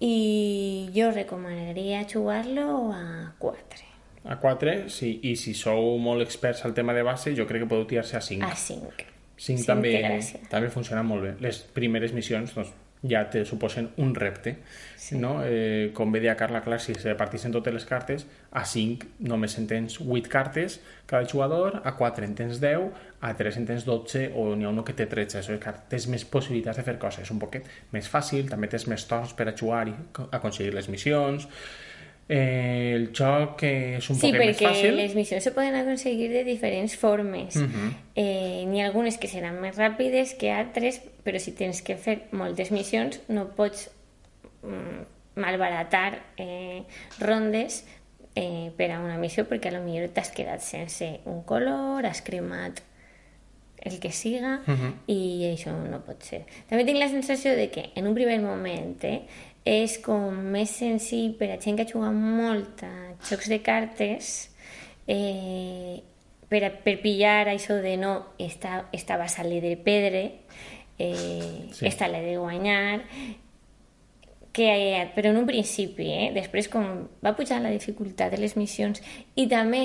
i 0.00 0.88
jo 0.94 1.10
recomanaria 1.10 2.06
jugar-lo 2.08 2.92
a 2.92 3.34
4. 3.38 3.84
a 4.24 4.36
4, 4.40 4.88
sí, 4.88 5.18
i 5.22 5.36
si 5.36 5.52
sou 5.54 5.98
molt 5.98 6.22
experts 6.22 6.64
al 6.64 6.74
tema 6.74 6.94
de 6.94 7.02
base, 7.02 7.34
jo 7.36 7.46
crec 7.46 7.62
que 7.62 7.68
podeu 7.68 7.86
tirar-se 7.86 8.16
a 8.16 8.20
5. 8.20 8.44
A 8.44 8.54
5. 8.54 9.04
5 9.36 9.58
Sí, 9.58 9.66
també, 9.66 9.92
té 9.92 10.02
gràcia. 10.02 10.40
també 10.48 10.68
funciona 10.68 11.02
molt 11.02 11.22
bé. 11.22 11.34
Les 11.40 11.58
primeres 11.58 12.12
missions 12.12 12.54
doncs, 12.54 12.72
ja 13.02 13.22
te 13.30 13.44
suposen 13.48 13.90
un 13.96 14.14
repte. 14.14 14.58
Sí. 15.00 15.16
No? 15.18 15.40
Eh, 15.44 15.90
com 15.96 16.12
bé 16.12 16.20
deia 16.20 16.34
Carla 16.36 16.60
clar, 16.60 16.78
si 16.80 16.92
se 16.94 17.08
repartissin 17.08 17.52
totes 17.52 17.72
les 17.72 17.86
cartes, 17.88 18.26
a 18.52 18.64
5 18.68 19.06
només 19.24 19.56
en 19.58 19.66
tens 19.70 19.96
8 20.00 20.28
cartes 20.28 20.80
cada 21.06 21.24
jugador, 21.26 21.80
a 21.84 21.94
4 21.96 22.24
en 22.26 22.34
tens 22.36 22.60
10, 22.60 22.90
a 23.20 23.32
3 23.36 23.56
en 23.56 23.66
tens 23.66 23.84
12 23.88 24.30
o 24.36 24.54
n'hi 24.54 24.64
ha 24.68 24.72
uno 24.74 24.84
que 24.84 24.92
té 24.92 25.06
13. 25.06 25.38
Això 25.40 25.56
és 25.56 25.62
que 25.64 25.72
tens 25.88 26.06
més 26.12 26.24
possibilitats 26.24 26.76
de 26.76 26.84
fer 26.84 26.98
coses. 26.98 27.30
Un 27.32 27.38
poquet 27.40 27.64
més 27.92 28.08
fàcil, 28.08 28.48
també 28.50 28.68
tens 28.68 28.86
més 28.86 29.06
torns 29.08 29.32
per 29.32 29.48
a 29.48 29.56
jugar 29.56 29.86
i 29.88 29.94
co- 30.12 30.28
aconseguir 30.30 30.74
les 30.76 30.88
missions. 30.92 31.48
Eh, 32.28 32.92
el 32.94 33.08
joc 33.12 33.62
és 33.66 34.08
un 34.10 34.16
Sí, 34.16 34.28
poquet 34.30 34.38
més 34.38 34.56
perquè 34.56 34.68
fàcil. 34.68 34.94
les 34.94 35.14
missions 35.16 35.42
se 35.42 35.50
poden 35.50 35.74
aconseguir 35.74 36.28
de 36.30 36.44
diferents 36.44 36.96
formes. 36.96 37.56
Mhm. 37.56 37.94
eh, 38.14 38.64
N'hi 38.66 38.80
ha 38.82 38.86
algunes 38.86 39.18
que 39.18 39.26
seran 39.28 39.60
més 39.60 39.76
ràpides 39.76 40.36
que 40.38 40.52
altres, 40.52 41.00
però 41.24 41.38
si 41.40 41.52
tens 41.52 41.82
que 41.82 41.96
fer 41.96 42.28
moltes 42.30 42.70
missions 42.70 43.20
no 43.28 43.48
pots 43.56 43.90
mm, 44.62 45.40
malbaratar 45.40 46.20
eh, 46.36 46.82
rondes 47.18 47.84
eh, 48.36 48.70
per 48.76 48.92
a 48.92 49.00
una 49.00 49.16
missió 49.18 49.44
perquè 49.48 49.68
a 49.68 49.72
lo 49.78 49.82
millor 49.82 50.08
t'has 50.14 50.30
quedat 50.30 50.60
sense 50.62 51.20
un 51.24 51.42
color, 51.42 52.06
has 52.06 52.22
cremat 52.22 52.82
el 53.82 53.98
que 53.98 54.12
siga 54.12 54.60
uh 54.66 54.70
-huh. 54.72 54.92
i 55.06 55.50
això 55.56 55.72
no 55.72 56.00
pot 56.04 56.22
ser. 56.22 56.44
També 56.68 56.84
tinc 56.84 56.98
la 56.98 57.08
sensació 57.08 57.56
de 57.56 57.70
que 57.70 57.90
en 57.94 58.06
un 58.06 58.14
primer 58.14 58.38
moment 58.40 59.02
eh, 59.04 59.22
és 59.64 59.98
com 60.00 60.34
més 60.54 60.72
senzill 60.80 61.34
per 61.38 61.50
a 61.52 61.58
gent 61.60 61.76
que 61.76 61.84
ha 61.84 61.90
jugat 61.90 62.16
molt 62.16 62.84
a 62.86 62.92
jocs 63.28 63.50
de 63.52 63.60
cartes 63.62 64.30
eh, 65.06 66.00
per, 66.48 66.62
a, 66.64 66.70
per 66.84 66.96
pillar 67.02 67.50
això 67.52 67.76
de 67.82 67.96
no, 68.00 68.14
esta, 68.38 68.86
esta 68.92 69.18
va 69.20 69.28
salir 69.28 69.60
de 69.62 69.76
pedre, 69.76 70.24
eh, 70.98 71.68
sí. 71.72 71.86
esta 71.86 72.08
l'he 72.08 72.24
de 72.24 72.36
guanyar, 72.40 73.04
que, 74.52 74.70
però 75.14 75.30
en 75.30 75.38
un 75.44 75.46
principi, 75.46 76.08
eh? 76.10 76.30
després 76.34 76.68
com 76.68 77.06
va 77.22 77.36
pujar 77.38 77.60
la 77.62 77.70
dificultat 77.70 78.34
de 78.34 78.40
les 78.42 78.56
missions 78.58 78.98
i 79.38 79.46
també 79.50 79.84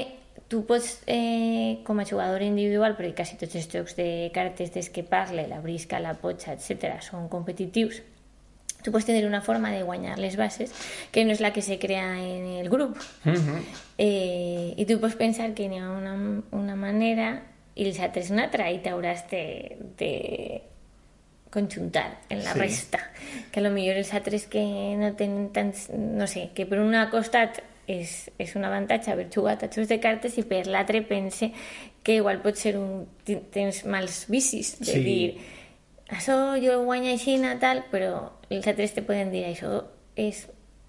tu 0.50 0.64
pots, 0.66 1.04
eh, 1.10 1.82
com 1.86 2.00
a 2.00 2.06
jugador 2.06 2.42
individual, 2.46 2.98
perquè 2.98 3.14
quasi 3.18 3.38
tots 3.38 3.56
els 3.58 3.70
jocs 3.72 3.96
de 3.98 4.10
cartes 4.34 4.74
des 4.74 4.90
que 4.94 5.06
parle, 5.06 5.48
la 5.50 5.62
brisca, 5.62 6.02
la 6.02 6.14
potxa, 6.18 6.54
etc., 6.54 7.00
són 7.02 7.30
competitius, 7.30 8.02
tu 8.86 8.94
pots 8.94 9.08
tenir 9.08 9.26
una 9.26 9.42
forma 9.42 9.72
de 9.74 9.82
guanyar 9.82 10.20
les 10.22 10.38
bases 10.38 10.72
que 11.12 11.26
no 11.26 11.34
és 11.34 11.42
la 11.42 11.52
que 11.52 11.66
se 11.66 11.80
crea 11.82 12.22
en 12.22 12.46
el 12.62 12.70
grup. 12.70 13.02
Uh 13.26 13.34
-huh. 13.34 13.60
eh, 13.98 14.74
I 14.78 14.86
tu 14.86 15.00
pots 15.00 15.16
pensar 15.16 15.54
que 15.54 15.66
hi 15.66 15.78
ha 15.78 15.90
una, 15.90 16.44
una 16.52 16.76
manera 16.76 17.42
i 17.76 17.86
els 17.86 18.00
altres 18.00 18.30
una 18.30 18.44
altra 18.44 18.70
i 18.72 18.80
t'hauràs 18.80 19.26
de, 19.30 19.76
de 19.98 20.62
conjuntar 21.50 22.20
en 22.30 22.44
la 22.44 22.54
sí. 22.54 22.60
resta. 22.60 23.00
Que 23.52 23.60
a 23.60 23.64
lo 23.64 23.72
millor 23.72 23.98
els 23.98 24.14
altres 24.14 24.46
que 24.46 24.62
no 25.00 25.14
tenen 25.16 25.50
tants... 25.56 25.90
No 25.90 26.28
sé, 26.28 26.50
que 26.54 26.66
per 26.66 26.80
una 26.80 27.10
costat 27.10 27.62
és, 27.88 28.30
és 28.38 28.56
un 28.56 28.66
avantatge 28.66 29.12
haver 29.12 29.28
jugat 29.34 29.64
a 29.64 29.70
jocs 29.72 29.90
de 29.90 30.00
cartes 30.04 30.38
i 30.38 30.44
per 30.44 30.66
l'altre 30.68 31.02
pense 31.02 31.52
que 32.04 32.18
igual 32.20 32.42
pot 32.44 32.60
ser 32.60 32.76
un... 32.78 33.08
tens 33.52 33.86
mals 33.86 34.26
vicis 34.30 34.76
de 34.80 34.92
sí. 34.94 35.04
dir 35.04 35.38
això 36.10 36.56
jo 36.62 36.82
guanyo 36.86 37.14
així, 37.14 37.40
tal, 37.62 37.86
però 37.92 38.32
els 38.50 38.68
altres 38.68 38.94
te 38.94 39.06
poden 39.06 39.32
dir 39.34 39.46
això 39.50 39.82
és 40.16 40.46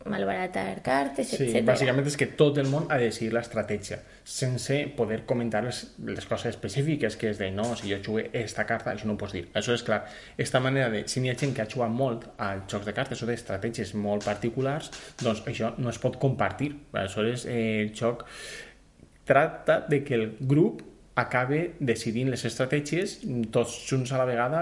malbaratar 0.07 0.83
cartes, 0.83 1.31
sí, 1.33 1.39
etc. 1.41 1.65
Bàsicament 1.67 2.07
és 2.07 2.17
que 2.19 2.29
tot 2.39 2.59
el 2.63 2.69
món 2.71 2.87
ha 2.91 2.99
de 3.01 3.09
decidir 3.11 3.33
l'estratègia, 3.35 3.99
sense 4.23 4.79
poder 4.97 5.23
comentar 5.29 5.63
les, 5.67 5.83
les 6.07 6.27
coses 6.31 6.53
específiques, 6.55 7.17
que 7.19 7.31
és 7.33 7.41
de 7.43 7.51
no, 7.55 7.69
si 7.79 7.91
jo 7.91 7.99
jugué 8.05 8.29
esta 8.39 8.67
carta, 8.69 8.93
això 8.93 9.09
no 9.09 9.17
ho 9.17 9.21
pots 9.21 9.37
dir. 9.37 9.47
Això 9.59 9.75
és 9.75 9.85
clar. 9.87 10.05
Esta 10.39 10.61
manera 10.63 10.91
de, 10.93 11.05
si 11.11 11.23
n'hi 11.23 11.33
ha 11.33 11.39
gent 11.39 11.55
que 11.57 11.65
ha 11.65 11.71
jugat 11.71 11.93
molt 11.93 12.29
als 12.39 12.71
jocs 12.73 12.89
de 12.89 12.95
cartes 12.97 13.23
o 13.23 13.31
d'estratègies 13.31 13.95
molt 13.99 14.27
particulars, 14.27 14.93
doncs 15.23 15.43
això 15.51 15.75
no 15.79 15.91
es 15.93 16.01
pot 16.03 16.21
compartir. 16.23 16.73
Aleshores, 16.93 17.47
eh, 17.51 17.87
el 17.87 17.95
joc 17.97 18.27
tracta 19.27 19.81
de 19.91 20.05
que 20.07 20.15
el 20.15 20.29
grup 20.41 20.85
acabe 21.17 21.73
decidint 21.81 22.29
les 22.29 22.43
estratègies 22.45 23.17
tots 23.51 23.73
junts 23.89 24.11
a 24.13 24.19
la 24.21 24.27
vegada, 24.29 24.61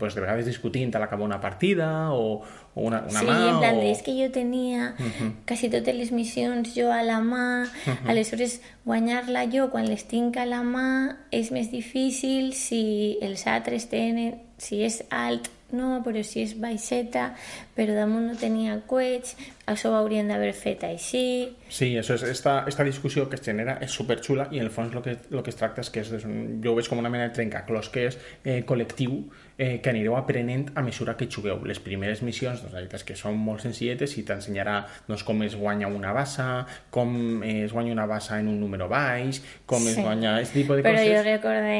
pues 0.00 0.16
de 0.16 0.22
vegades 0.24 0.48
discutint 0.48 0.94
a 0.96 1.02
l'acabar 1.02 1.26
una 1.28 1.42
partida 1.42 1.88
o, 2.16 2.40
o 2.72 2.86
una, 2.88 3.02
una 3.04 3.20
sí, 3.20 3.26
mà. 3.28 3.36
Sí, 3.36 3.50
en 3.50 3.58
plan, 3.60 3.80
o... 3.82 3.84
és 3.92 4.00
que 4.02 4.14
jo 4.16 4.30
tenia 4.32 4.94
uh 4.96 5.04
-huh. 5.04 5.30
quasi 5.46 5.68
totes 5.68 5.94
les 5.94 6.10
missions 6.10 6.72
jo 6.74 6.90
a 6.90 7.02
la 7.02 7.20
mà, 7.20 7.68
uh 7.68 7.92
-huh. 7.92 8.08
aleshores 8.08 8.62
guanyar-la 8.84 9.44
jo 9.52 9.68
quan 9.70 9.84
les 9.86 10.04
tinc 10.08 10.36
a 10.38 10.46
la 10.46 10.62
mà 10.62 11.16
és 11.30 11.50
més 11.50 11.70
difícil 11.70 12.54
si 12.54 13.18
els 13.20 13.46
altres 13.46 13.88
tenen, 13.88 14.40
si 14.56 14.82
és 14.82 15.04
alt 15.10 15.50
no, 15.76 15.98
però 16.04 16.22
si 16.24 16.42
és 16.44 16.54
baixeta, 16.60 17.30
però 17.76 17.96
damunt 17.96 18.28
no 18.30 18.36
tenia 18.40 18.76
coets, 18.88 19.34
això 19.70 19.90
ho 19.90 19.98
haurien 19.98 20.30
d'haver 20.30 20.52
fet 20.56 20.84
així... 20.88 21.24
Sí, 21.68 21.92
això 21.98 22.18
és, 22.18 22.26
esta, 22.30 22.60
esta 22.70 22.86
discussió 22.86 23.28
que 23.28 23.38
es 23.40 23.44
genera 23.44 23.78
és 23.84 23.94
superxula 23.94 24.48
i 24.52 24.62
en 24.62 24.68
el 24.68 24.74
fons 24.74 24.94
el 24.94 25.04
que, 25.04 25.16
lo 25.34 25.42
que 25.42 25.52
es 25.52 25.58
tracta 25.60 25.84
és 25.84 25.90
que 25.90 26.04
és, 26.04 26.12
jo 26.24 26.72
ho 26.72 26.78
veig 26.78 26.90
com 26.90 27.02
una 27.02 27.12
mena 27.12 27.28
de 27.28 27.36
trencaclós 27.36 27.90
que 27.94 28.08
és 28.10 28.20
eh, 28.44 28.62
col·lectiu 28.68 29.24
eh, 29.58 29.80
que 29.80 29.90
anireu 29.90 30.16
aprenent 30.16 30.70
a 30.74 30.82
mesura 30.82 31.16
que 31.16 31.28
jugueu. 31.30 31.62
Les 31.68 31.78
primeres 31.82 32.22
missions, 32.26 32.60
doncs, 32.62 32.72
la 32.72 32.80
veritat 32.80 33.02
és 33.02 33.06
que 33.08 33.16
són 33.18 33.38
molt 33.38 33.62
senzilletes 33.64 34.16
i 34.18 34.24
t'ensenyarà 34.26 34.80
doncs, 35.08 35.24
com 35.26 35.42
es 35.46 35.56
guanya 35.58 35.90
una 35.90 36.14
bassa, 36.16 36.64
com 36.94 37.42
es 37.46 37.74
guanya 37.74 37.94
una 37.94 38.06
bassa 38.10 38.40
en 38.40 38.50
un 38.50 38.58
número 38.60 38.88
baix, 38.90 39.42
com 39.66 39.82
sí. 39.82 39.92
es 39.94 40.00
guanya... 40.00 40.36
Aquest 40.40 40.56
tipus 40.58 40.80
de 40.80 40.86
Però 40.86 40.98
coses. 40.98 41.12
jo 41.12 41.22
recordé 41.26 41.78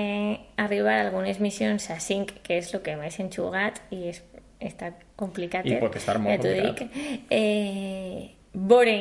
arribar 0.63 0.99
a 0.99 1.09
algunes 1.09 1.41
missions 1.43 1.91
a 1.91 1.99
5, 2.01 2.41
que 2.47 2.61
és 2.63 2.71
el 2.75 2.85
que 2.87 2.97
més 3.01 3.19
hem 3.21 3.33
jugat 3.35 3.83
i 3.95 4.05
és, 4.13 4.23
està 4.63 4.95
complicat. 5.19 5.67
I 5.67 5.81
pot 5.83 5.99
estar 5.99 6.21
molt 6.23 6.43
complicat. 6.45 6.95
Dic, 6.95 7.27
eh, 7.35 8.31
veure 8.55 8.95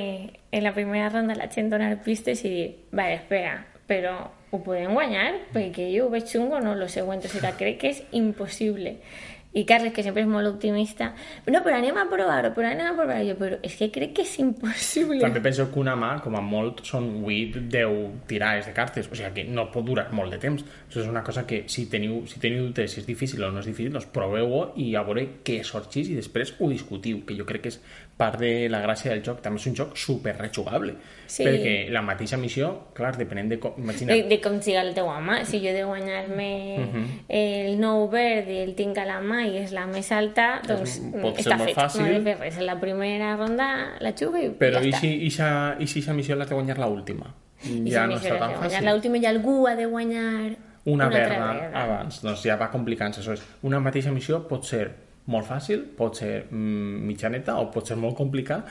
en 0.54 0.64
la 0.66 0.74
primera 0.74 1.12
ronda 1.14 1.38
la 1.38 1.50
gent 1.54 1.70
donar 1.70 1.94
pistes 2.04 2.42
i 2.46 2.50
dir, 2.50 2.66
vale, 2.92 3.22
espera, 3.22 3.60
però 3.90 4.16
ho 4.54 4.62
podem 4.64 4.94
guanyar? 4.94 5.30
Perquè 5.54 5.90
jo 5.94 6.08
ho 6.08 6.14
veig 6.14 6.28
xungo, 6.30 6.62
no? 6.64 6.76
Lo 6.78 6.90
següent, 6.92 7.24
o 7.26 7.32
sigui, 7.32 7.54
crec 7.60 7.80
que 7.82 7.94
és 7.94 8.04
impossible. 8.12 8.98
I 9.54 9.66
Carles, 9.70 9.94
que 9.94 10.02
sempre 10.02 10.24
és 10.24 10.30
molt 10.30 10.50
optimista, 10.50 11.12
no, 11.46 11.60
però 11.62 11.76
anem 11.78 11.98
a 12.02 12.08
provar-ho, 12.10 12.50
però 12.56 12.72
anem 12.72 12.88
a 12.90 12.94
provar-ho. 12.98 13.36
Però 13.38 13.60
és 13.62 13.76
que 13.78 13.92
crec 13.94 14.16
que 14.18 14.24
és 14.26 14.32
impossible. 14.42 15.20
També 15.22 15.44
penso 15.46 15.68
que 15.70 15.78
una 15.78 15.94
mà, 16.00 16.16
com 16.24 16.34
a 16.40 16.42
molt, 16.42 16.82
són 16.90 17.12
8, 17.22 17.62
10 17.70 18.00
tirades 18.32 18.66
de 18.66 18.74
cartes, 18.74 19.12
o 19.12 19.20
sigui 19.20 19.30
que 19.36 19.46
no 19.46 19.68
pot 19.74 19.86
durar 19.86 20.08
molt 20.18 20.34
de 20.34 20.40
temps. 20.42 20.66
Això 20.88 21.04
és 21.04 21.12
una 21.12 21.22
cosa 21.26 21.46
que, 21.46 21.64
si 21.70 21.86
teniu, 21.92 22.24
si 22.30 22.42
teniu 22.42 22.66
dubtes 22.66 22.96
si 22.96 23.04
és 23.04 23.06
difícil 23.06 23.46
o 23.46 23.52
no 23.54 23.62
és 23.62 23.70
difícil, 23.70 23.94
doncs 23.94 24.10
proveu-ho 24.16 24.64
i 24.82 24.90
a 24.98 25.06
veure 25.06 25.28
què 25.46 25.60
sorgís 25.68 26.10
i 26.10 26.18
després 26.18 26.56
ho 26.58 26.72
discutiu, 26.74 27.22
que 27.28 27.38
jo 27.38 27.46
crec 27.46 27.68
que 27.68 27.76
és 27.76 27.78
part 28.24 28.40
de 28.42 28.70
la 28.72 28.80
gràcia 28.84 29.12
del 29.12 29.22
joc. 29.26 29.42
També 29.44 29.62
és 29.62 29.68
un 29.70 29.76
joc 29.78 29.98
super 30.00 30.34
rejugable. 30.40 30.96
Sí. 31.28 31.46
Perquè 31.46 31.74
la 31.94 32.04
mateixa 32.06 32.38
missió, 32.38 32.70
clar, 32.96 33.14
depenent 33.20 33.52
de 33.52 33.60
com... 33.62 33.78
Imagina... 33.82 34.14
De, 34.14 34.26
de 34.30 34.40
com 34.44 34.60
siga 34.64 34.82
el 34.86 34.94
teu 34.98 35.10
home. 35.12 35.40
Si 35.50 35.62
jo 35.64 35.72
he 35.72 35.76
de 35.76 35.84
guanyar-me 35.88 36.50
uh 36.80 36.88
-huh. 36.96 37.06
el 37.28 37.80
nou 37.80 38.08
verd 38.10 38.50
i 38.50 38.60
el 38.64 38.74
tinc 38.76 38.98
a 38.98 39.06
la 39.06 39.20
mà 39.22 39.46
i 39.48 39.58
és 39.64 39.72
la 39.72 39.86
més 39.88 40.12
alta, 40.12 40.62
doncs 40.68 41.00
Pot 41.22 41.38
està 41.38 41.58
fet. 41.58 41.68
fet. 41.68 41.78
Fàcil. 41.78 42.18
No 42.18 42.24
fer 42.24 42.38
res. 42.40 42.58
En 42.58 42.66
la 42.66 42.80
primera 42.80 43.36
ronda 43.36 43.98
la 44.00 44.14
xugo 44.14 44.38
i 44.38 44.50
Però 44.50 44.80
ja 44.80 44.88
i 44.88 44.92
si, 44.92 45.14
i 45.26 45.32
si, 45.32 45.44
i 45.80 45.88
si 45.88 46.12
missió 46.14 46.36
l'has 46.36 46.50
de 46.50 46.56
guanyar 46.56 46.78
l'última? 46.80 47.34
Ja 47.64 48.04
si 48.04 48.10
no 48.10 48.16
està 48.16 48.40
tan 48.40 48.56
fàcil. 48.60 48.86
L'última 48.86 49.18
i 49.18 49.26
algú 49.26 49.68
ha 49.68 49.76
de 49.76 49.86
guanyar 49.86 50.56
una, 50.86 51.08
una 51.08 51.10
verda 51.10 51.70
abans, 51.74 52.22
doncs 52.22 52.44
ja 52.44 52.58
va 52.60 52.70
complicant-se. 52.72 53.38
Una 53.64 53.80
mateixa 53.80 54.12
missió 54.12 54.42
pot 54.50 54.68
ser 54.68 54.90
molt 55.26 55.46
fàcil, 55.48 55.86
pot 55.98 56.16
ser 56.20 56.46
mm, 56.50 57.06
mitjaneta 57.08 57.56
o 57.62 57.70
pot 57.72 57.88
ser 57.88 57.96
molt 57.98 58.16
complicat 58.18 58.68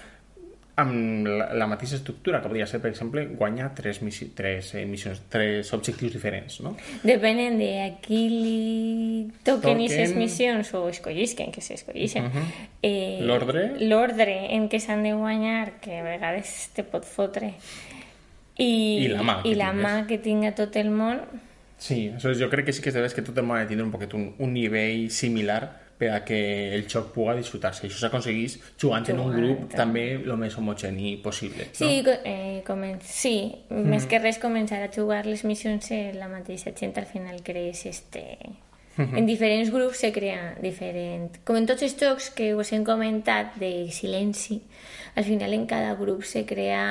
amb 0.77 1.27
la, 1.29 1.51
la 1.53 1.67
mateixa 1.69 1.97
estructura, 1.99 2.41
que 2.41 2.49
podria 2.49 2.67
ser, 2.67 2.81
per 2.81 2.89
exemple, 2.91 3.27
guanyar 3.37 3.75
tres, 3.77 4.01
missi 4.03 4.31
tres 4.35 4.71
eh, 4.75 4.87
missions, 4.89 5.21
tres 5.29 5.69
objectius 5.77 6.15
diferents, 6.15 6.61
no? 6.65 6.73
Depenent 7.05 7.59
de 7.61 7.69
a 7.83 7.89
qui 8.01 8.23
li 8.31 9.27
toquen 9.45 9.61
Toquen. 9.77 9.83
aquestes 9.85 10.17
missions 10.17 10.73
o 10.75 10.89
escollisquen, 10.89 11.53
que 11.53 11.61
s'escollixen, 11.61 12.25
Uh 12.25 12.31
-huh. 12.33 12.67
eh, 12.83 13.19
L'ordre. 13.21 13.73
l'ordre 13.81 14.55
en 14.57 14.69
què 14.71 14.81
s'han 14.81 15.03
de 15.03 15.13
guanyar, 15.13 15.79
que 15.81 15.99
a 15.99 16.03
vegades 16.03 16.71
te 16.75 16.83
pot 16.85 17.05
fotre, 17.05 17.53
i, 18.57 19.05
I 19.05 19.09
la 19.09 19.23
mà 19.23 19.41
i 19.45 19.55
la 19.55 19.71
tingues. 19.73 19.85
mà 19.85 20.07
que 20.07 20.19
tinga 20.19 20.53
tot 20.55 20.77
el 20.77 20.91
món, 20.91 21.21
Sí, 21.79 22.13
això 22.15 22.33
jo 22.33 22.49
crec 22.49 22.67
que 22.67 22.73
sí 22.73 22.81
que 22.81 22.91
és 22.91 22.95
de 22.95 23.09
que 23.13 23.23
tot 23.23 23.37
el 23.37 23.45
món 23.45 23.57
ha 23.59 23.63
de 23.63 23.67
tindre 23.67 23.85
un 23.85 23.91
poquet 23.91 24.15
un, 24.15 24.35
un 24.39 24.53
nivell 24.53 25.11
similar 25.11 25.82
per 26.03 26.11
a 26.17 26.25
que 26.27 26.75
el 26.75 26.89
joc 26.91 27.13
pugui 27.15 27.37
disfrutar-se. 27.39 27.87
Això 27.87 28.01
s'aconseguís 28.03 28.59
jugant 28.81 29.07
en 29.13 29.21
un 29.23 29.31
grup 29.37 29.61
també. 29.71 29.79
també 29.79 30.05
el 30.19 30.35
més 30.41 30.57
homogeni 30.59 31.15
possible. 31.23 31.69
Sí, 31.79 32.01
no? 32.03 32.17
eh, 32.27 32.59
comen 32.67 32.99
sí. 33.07 33.37
més 33.71 34.09
que 34.11 34.19
res 34.19 34.41
començar 34.43 34.83
a 34.83 34.91
jugar 34.91 35.23
les 35.29 35.45
missions 35.47 35.93
en 35.95 36.19
la 36.19 36.31
mateixa 36.33 36.75
gent 36.75 36.99
al 36.99 37.07
final 37.07 37.41
crees 37.47 37.87
este... 37.87 38.27
En 38.93 39.25
diferents 39.25 39.71
grups 39.73 40.03
se 40.03 40.11
crea 40.13 40.51
diferent... 40.61 41.39
Com 41.49 41.57
en 41.57 41.65
tots 41.71 41.87
els 41.87 41.95
jocs 41.97 42.27
que 42.37 42.51
us 42.53 42.75
hem 42.77 42.83
comentat 42.85 43.55
de 43.63 43.89
silenci, 43.89 44.59
al 45.17 45.25
final 45.25 45.55
en 45.57 45.65
cada 45.71 45.95
grup 45.97 46.27
se 46.29 46.43
crea 46.45 46.83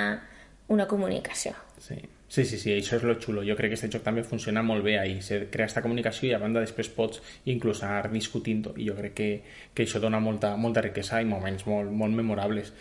una 0.73 0.87
comunicació. 0.89 1.53
Sí. 1.77 1.99
Sí, 2.31 2.45
sí, 2.45 2.55
sí, 2.55 2.71
això 2.71 2.95
és 2.95 3.03
lo 3.03 3.17
xulo. 3.19 3.41
Jo 3.43 3.57
crec 3.59 3.73
que 3.73 3.75
aquest 3.75 3.91
joc 3.97 4.05
també 4.05 4.21
funciona 4.23 4.61
molt 4.63 4.85
bé 4.85 4.93
ahí. 5.01 5.17
Se 5.19 5.41
crea 5.51 5.65
aquesta 5.67 5.81
comunicació 5.83 6.29
i 6.29 6.31
a 6.31 6.39
banda 6.39 6.61
després 6.63 6.87
pots 6.95 7.19
inclús 7.51 7.81
anar 7.83 8.07
discutint 8.13 8.61
i 8.77 8.87
jo 8.87 8.95
crec 8.95 9.17
que, 9.17 9.27
que 9.75 9.83
això 9.83 9.99
dona 9.99 10.21
molta, 10.23 10.53
molta 10.55 10.79
riquesa 10.85 11.19
i 11.19 11.27
moments 11.27 11.65
molt, 11.67 11.91
molt 11.91 12.15
memorables. 12.15 12.71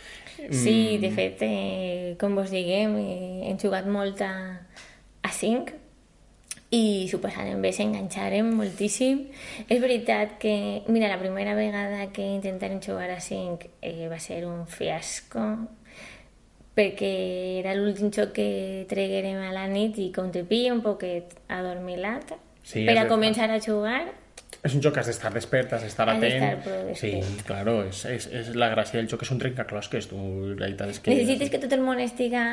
Sí, 0.54 0.98
de 1.02 1.10
fet, 1.16 1.42
eh, 1.42 2.14
com 2.20 2.38
vos 2.38 2.54
diguem, 2.54 2.94
eh, 3.02 3.50
hem 3.50 3.58
jugat 3.58 3.90
molt 3.90 4.22
a, 4.22 4.30
a 5.26 5.34
5 5.34 5.74
i 6.70 7.10
s'ho 7.10 7.18
passarem 7.18 7.58
bé, 7.58 7.74
s'enganxarem 7.74 8.54
moltíssim. 8.54 9.24
És 9.66 9.82
veritat 9.82 10.38
que, 10.38 10.54
mira, 10.86 11.10
la 11.10 11.18
primera 11.18 11.58
vegada 11.58 12.06
que 12.14 12.22
intentarem 12.22 12.78
jugar 12.78 13.10
a 13.10 13.18
5 13.18 13.74
eh, 13.82 14.06
va 14.06 14.22
ser 14.22 14.44
un 14.46 14.62
fiasco 14.70 15.42
perquè 16.80 17.12
era 17.60 17.74
l'últim 17.76 18.08
joc 18.14 18.32
que 18.38 18.86
treguérem 18.88 19.42
a 19.44 19.52
la 19.52 19.66
nit 19.68 19.98
i 20.00 20.08
com 20.14 20.32
te 20.32 20.46
pilla 20.48 20.72
un 20.72 20.80
poquet 20.84 21.36
adormilat 21.48 22.32
Sí, 22.70 22.84
per 22.86 22.96
a 23.00 23.06
començar 23.08 23.48
a 23.50 23.60
jugar 23.62 24.02
És 24.60 24.74
un 24.76 24.82
joc 24.84 24.92
que 24.94 25.00
has 25.00 25.08
d'estar 25.08 25.30
despert, 25.32 25.72
has 25.72 25.86
d'estar 25.86 26.06
atent. 26.12 26.60
prou 26.64 26.90
sí, 26.98 27.14
claro, 27.48 27.78
és, 27.88 28.02
és, 28.10 28.26
és 28.42 28.50
la 28.60 28.68
gràcia 28.74 28.98
del 28.98 29.08
joc, 29.08 29.24
és 29.24 29.32
un 29.32 29.40
trencaclosques, 29.40 30.10
tu, 30.10 30.20
la 30.52 30.66
veritat 30.66 30.92
és 30.92 31.00
que... 31.00 31.14
necessites 31.14 31.52
que 31.52 31.60
tot 31.62 31.72
el 31.72 31.80
món 31.84 32.02
estiga 32.04 32.44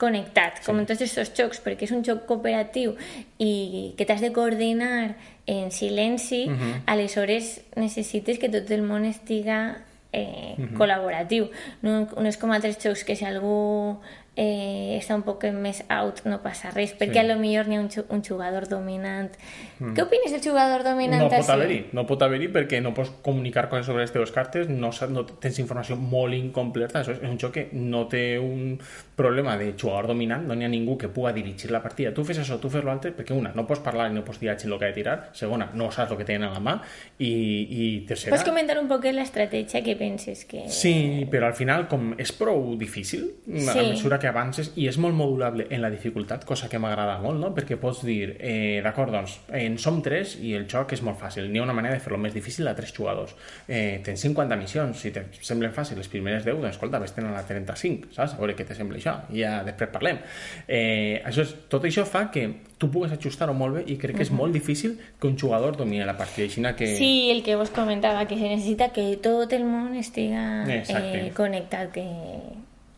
connectat, 0.00 0.62
com 0.64 0.80
en 0.80 0.88
tots 0.88 1.04
aquests 1.04 1.36
jocs, 1.36 1.60
perquè 1.60 1.84
és 1.84 1.92
un 1.92 2.00
joc 2.06 2.24
cooperatiu 2.30 2.94
i 3.36 3.92
que 3.98 4.06
t'has 4.08 4.24
de 4.24 4.32
coordinar 4.32 5.18
en 5.44 5.68
silenci, 5.76 6.46
uh 6.48 6.56
-huh. 6.56 6.74
aleshores 6.86 7.60
necessites 7.76 8.40
que 8.40 8.48
tot 8.48 8.70
el 8.70 8.80
món 8.80 9.04
estiga 9.04 9.84
eh, 10.12 10.54
uh 10.58 10.64
-huh. 10.64 10.76
col·laboratiu. 10.78 11.50
No, 11.82 12.08
no 12.16 12.26
és 12.28 12.36
com 12.36 12.52
altres 12.52 12.78
jocs 12.82 13.04
que 13.04 13.16
si 13.16 13.24
algú 13.24 14.00
eh, 14.36 14.96
està 14.98 15.16
un 15.18 15.24
poc 15.26 15.44
més 15.52 15.82
out 15.90 16.22
no 16.28 16.38
passa 16.44 16.70
res, 16.74 16.92
perquè 16.98 17.18
sí. 17.18 17.22
a 17.22 17.26
lo 17.26 17.36
millor 17.40 17.68
n'hi 17.68 17.78
ha 17.78 17.82
un, 17.82 17.90
un 18.14 18.22
jugador 18.24 18.68
dominant. 18.70 19.32
Mm. 19.78 19.94
Què 19.96 20.04
opines 20.04 20.34
del 20.34 20.42
jugador 20.44 20.84
dominant? 20.86 21.24
No 21.24 21.30
pot 21.32 21.52
haver-hi, 21.54 21.80
no 21.96 22.06
pot 22.08 22.22
haver-hi 22.26 22.50
perquè 22.54 22.80
no 22.84 22.94
pots 22.96 23.12
comunicar 23.26 23.68
coses 23.72 23.88
sobre 23.90 24.04
les 24.04 24.14
teves 24.14 24.32
cartes, 24.34 24.70
no, 24.70 24.92
no 25.10 25.24
tens 25.30 25.58
informació 25.62 25.98
molt 25.98 26.36
incompleta, 26.36 27.02
això 27.02 27.16
és 27.16 27.24
un 27.26 27.38
joc 27.40 27.56
que 27.58 27.66
no 27.74 28.06
té 28.10 28.38
un 28.38 28.78
problema 29.18 29.56
de 29.60 29.74
jugador 29.74 30.08
dominant, 30.12 30.46
no 30.48 30.56
n'hi 30.56 30.64
ha 30.64 30.70
ningú 30.72 30.96
que 31.00 31.10
pugui 31.12 31.34
dirigir 31.36 31.72
la 31.74 31.82
partida. 31.82 32.14
Tu 32.16 32.24
fes 32.24 32.40
això, 32.40 32.60
tu 32.62 32.70
fes 32.72 32.84
l'altre, 32.86 33.12
perquè 33.16 33.36
una, 33.36 33.52
no 33.56 33.66
pots 33.68 33.82
parlar 33.84 34.08
i 34.10 34.14
no 34.14 34.24
pots 34.24 34.40
dir 34.40 34.52
el 34.54 34.78
que 34.78 34.86
ha 34.86 34.88
de 34.88 34.96
tirar, 34.96 35.16
segona, 35.36 35.70
no 35.74 35.90
saps 35.90 36.14
el 36.14 36.20
que 36.20 36.28
tenen 36.28 36.48
a 36.48 36.54
la 36.54 36.62
mà, 36.64 36.78
i, 37.18 37.30
i 37.30 37.90
tercera... 38.08 38.32
Pots 38.36 38.46
comentar 38.48 38.78
un 38.80 38.88
poc 38.88 39.04
l'estratègia 39.10 39.82
que 39.84 39.96
penses 39.98 40.44
que... 40.48 40.64
Sí, 40.72 41.26
però 41.30 41.50
al 41.50 41.56
final, 41.58 41.86
com 41.90 42.14
és 42.20 42.32
prou 42.36 42.74
difícil, 42.80 43.26
sí. 43.44 43.66
a 43.68 43.82
mesura 43.82 44.20
que 44.20 44.29
avances 44.30 44.72
i 44.80 44.86
és 44.90 44.98
molt 45.02 45.16
modulable 45.16 45.66
en 45.70 45.82
la 45.82 45.90
dificultat, 45.92 46.46
cosa 46.48 46.68
que 46.70 46.80
m'agrada 46.82 47.18
molt, 47.22 47.40
no? 47.42 47.52
perquè 47.56 47.78
pots 47.80 48.04
dir, 48.06 48.36
eh, 48.38 48.80
d'acord, 48.84 49.12
doncs, 49.14 49.36
en 49.56 49.76
som 49.78 50.00
tres 50.02 50.36
i 50.40 50.54
el 50.58 50.66
joc 50.70 50.94
és 50.96 51.04
molt 51.06 51.20
fàcil, 51.20 51.50
n'hi 51.50 51.60
ha 51.60 51.66
una 51.66 51.76
manera 51.76 51.98
de 51.98 52.02
fer-lo 52.04 52.18
més 52.22 52.34
difícil 52.34 52.68
a 52.68 52.74
tres 52.78 52.94
jugadors. 52.96 53.34
Eh, 53.68 54.00
tens 54.06 54.24
50 54.26 54.58
missions, 54.60 55.02
si 55.02 55.12
te 55.14 55.26
semblen 55.40 55.74
fàcils 55.76 55.98
les 56.00 56.10
primeres 56.10 56.46
10, 56.46 56.60
doncs 56.60 56.76
escolta, 56.76 57.02
vés 57.02 57.14
a 57.16 57.26
la 57.28 57.44
35, 57.46 58.14
saps? 58.16 58.34
A 58.34 58.40
veure 58.40 58.56
què 58.56 58.66
te 58.66 58.76
sembla 58.78 58.98
això, 59.00 59.16
i 59.34 59.44
ja 59.44 59.60
després 59.66 59.92
parlem. 59.92 60.20
Eh, 60.66 61.20
això 61.26 61.44
és, 61.44 61.54
tot 61.72 61.84
això 61.84 62.06
fa 62.08 62.28
que 62.32 62.46
tu 62.80 62.88
pugues 62.90 63.12
ajustar-ho 63.12 63.52
molt 63.54 63.76
bé 63.76 63.84
i 63.92 63.98
crec 64.00 64.16
que 64.16 64.22
és 64.22 64.30
uh 64.30 64.34
-huh. 64.34 64.38
molt 64.40 64.52
difícil 64.52 64.98
que 65.20 65.26
un 65.26 65.38
jugador 65.38 65.76
domini 65.76 66.04
la 66.04 66.16
partida. 66.16 66.46
Així 66.46 66.62
que... 66.76 66.86
Sí, 66.96 67.30
el 67.30 67.42
que 67.42 67.56
vos 67.56 67.70
comentava, 67.70 68.26
que 68.26 68.36
se 68.36 68.48
necessita 68.48 68.88
que 68.92 69.18
tot 69.22 69.52
el 69.52 69.64
món 69.64 69.94
estiga 69.94 70.64
eh, 70.66 71.32
connectat, 71.34 71.92
que 71.92 72.04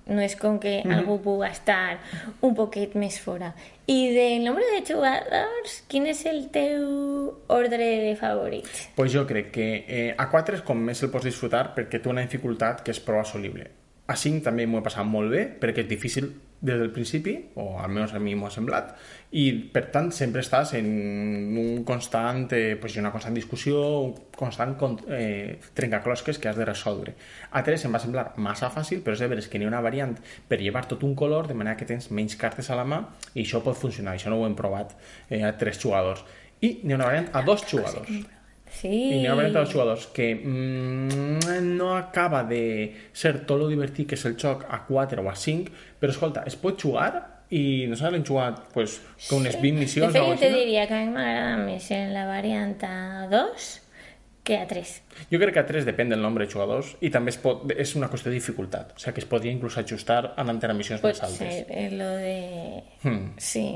no 0.06 0.20
és 0.20 0.36
com 0.36 0.58
que 0.58 0.82
mm 0.82 0.90
-hmm. 0.90 0.98
algú 0.98 1.20
pugui 1.22 1.46
estar 1.46 1.98
un 2.40 2.54
poquet 2.54 2.94
més 2.94 3.20
fora. 3.20 3.54
I 3.86 4.14
del 4.14 4.44
nombre 4.44 4.64
de 4.74 4.94
jugadors, 4.94 5.84
quin 5.88 6.06
és 6.06 6.24
el 6.26 6.50
teu 6.50 7.34
ordre 7.46 7.86
de 8.06 8.16
favorits? 8.16 8.90
Pues 8.94 9.12
jo 9.12 9.26
crec 9.26 9.50
que 9.50 9.84
eh, 9.88 10.14
a 10.16 10.28
4 10.30 10.54
és 10.54 10.62
com 10.62 10.78
més 10.78 11.02
el 11.02 11.10
pots 11.10 11.24
disfrutar 11.24 11.74
perquè 11.74 12.00
té 12.00 12.08
una 12.08 12.22
dificultat 12.22 12.82
que 12.82 12.90
és 12.90 13.00
prou 13.00 13.20
assolible. 13.20 13.70
A 14.06 14.16
5 14.16 14.42
també 14.42 14.66
m'ho 14.66 14.78
he 14.78 14.82
passat 14.82 15.04
molt 15.04 15.30
bé 15.30 15.58
perquè 15.60 15.80
és 15.80 15.88
difícil 15.88 16.32
des 16.62 16.78
del 16.78 16.92
principi, 16.94 17.34
o 17.58 17.80
almenys 17.82 18.12
a 18.14 18.20
mi 18.22 18.36
m'ho 18.38 18.46
ha 18.46 18.52
semblat, 18.54 18.92
i 19.34 19.48
per 19.74 19.82
tant 19.90 20.12
sempre 20.14 20.44
estàs 20.44 20.76
en 20.78 20.86
un 21.58 21.82
constant, 21.88 22.44
eh, 22.54 22.76
pues, 22.80 22.94
una 23.02 23.10
constant 23.10 23.34
discussió, 23.34 23.80
un 24.06 24.12
constant 24.38 24.76
eh, 25.08 25.58
trencaclosques 25.74 26.38
que 26.38 26.48
has 26.48 26.56
de 26.56 26.68
resoldre. 26.68 27.16
A 27.50 27.64
3 27.66 27.88
em 27.88 27.96
va 27.98 28.00
semblar 28.02 28.26
massa 28.36 28.70
fàcil, 28.70 29.02
però 29.02 29.18
és 29.18 29.24
de 29.24 29.30
veres 29.32 29.50
que 29.50 29.58
n'hi 29.58 29.66
ha 29.66 29.72
una 29.72 29.82
variant 29.82 30.14
per 30.48 30.60
llevar 30.62 30.84
tot 30.86 31.02
un 31.02 31.16
color, 31.18 31.50
de 31.50 31.58
manera 31.58 31.76
que 31.76 31.88
tens 31.88 32.12
menys 32.14 32.38
cartes 32.38 32.70
a 32.70 32.78
la 32.78 32.86
mà, 32.86 33.02
i 33.34 33.42
això 33.42 33.62
pot 33.66 33.76
funcionar, 33.76 34.14
això 34.14 34.30
no 34.30 34.38
ho 34.38 34.46
hem 34.46 34.54
provat 34.54 34.94
eh, 35.30 35.42
a 35.42 35.56
tres 35.58 35.82
jugadors. 35.82 36.22
I 36.62 36.78
n'hi 36.84 36.94
ha 36.94 37.00
una 37.00 37.10
variant 37.10 37.28
a 37.34 37.42
dos 37.42 37.66
jugadors. 37.66 38.06
Sí. 38.72 39.26
Ha 39.26 39.34
variant 39.34 39.56
a 39.56 39.60
dos 39.60 39.74
jugadors 39.74 40.06
que 40.14 40.34
mm, 40.34 41.60
no 41.76 41.92
acaba 41.96 42.42
de 42.44 42.62
ser 43.12 43.44
tot 43.46 43.60
lo 43.60 43.68
divertit 43.70 44.08
que 44.10 44.18
és 44.18 44.24
el 44.26 44.38
joc 44.40 44.64
a 44.68 44.82
4 44.88 45.22
o 45.22 45.30
a 45.30 45.36
5, 45.36 45.76
però 46.00 46.14
escolta, 46.14 46.42
es 46.48 46.56
pot 46.58 46.80
jugar 46.80 47.12
i 47.52 47.84
no 47.90 47.98
l'hem 48.00 48.24
jugat 48.24 48.64
pues, 48.72 48.98
con 49.28 49.44
unes 49.44 49.60
20 49.60 49.84
missions. 49.84 50.08
De 50.08 50.18
fet, 50.18 50.28
jo 50.28 50.40
te 50.40 50.50
diria 50.54 50.86
que 50.88 50.96
a 50.96 51.04
mi 51.04 51.12
m'agrada 51.12 51.56
més 51.60 51.90
en 51.92 52.12
la 52.16 52.26
variant 52.30 52.76
a 52.88 53.28
2 53.30 53.70
que 54.42 54.56
a 54.58 54.66
3. 54.66 54.92
Jo 55.30 55.38
crec 55.38 55.54
que 55.54 55.62
a 55.62 55.66
3 55.68 55.86
depèn 55.86 56.10
del 56.10 56.22
nombre 56.22 56.46
de 56.46 56.52
jugadors 56.52 56.96
i 57.04 57.12
també 57.14 57.30
es 57.30 57.38
pot, 57.38 57.62
és 57.76 57.94
una 57.98 58.08
qüestió 58.10 58.32
de 58.32 58.38
dificultat. 58.40 58.96
O 58.96 59.02
sigui 59.02 59.18
que 59.18 59.22
es 59.22 59.28
podria 59.30 59.54
inclús 59.54 59.78
ajustar 59.78 60.34
en 60.34 60.50
a 60.50 60.74
missions 60.74 61.02
Pot 61.02 61.12
més 61.12 61.22
altes. 61.22 61.38
Pot 61.38 61.74
ser, 61.76 61.92
lo 61.94 62.10
de... 62.18 62.38
Hmm. 63.04 63.28
Sí, 63.38 63.66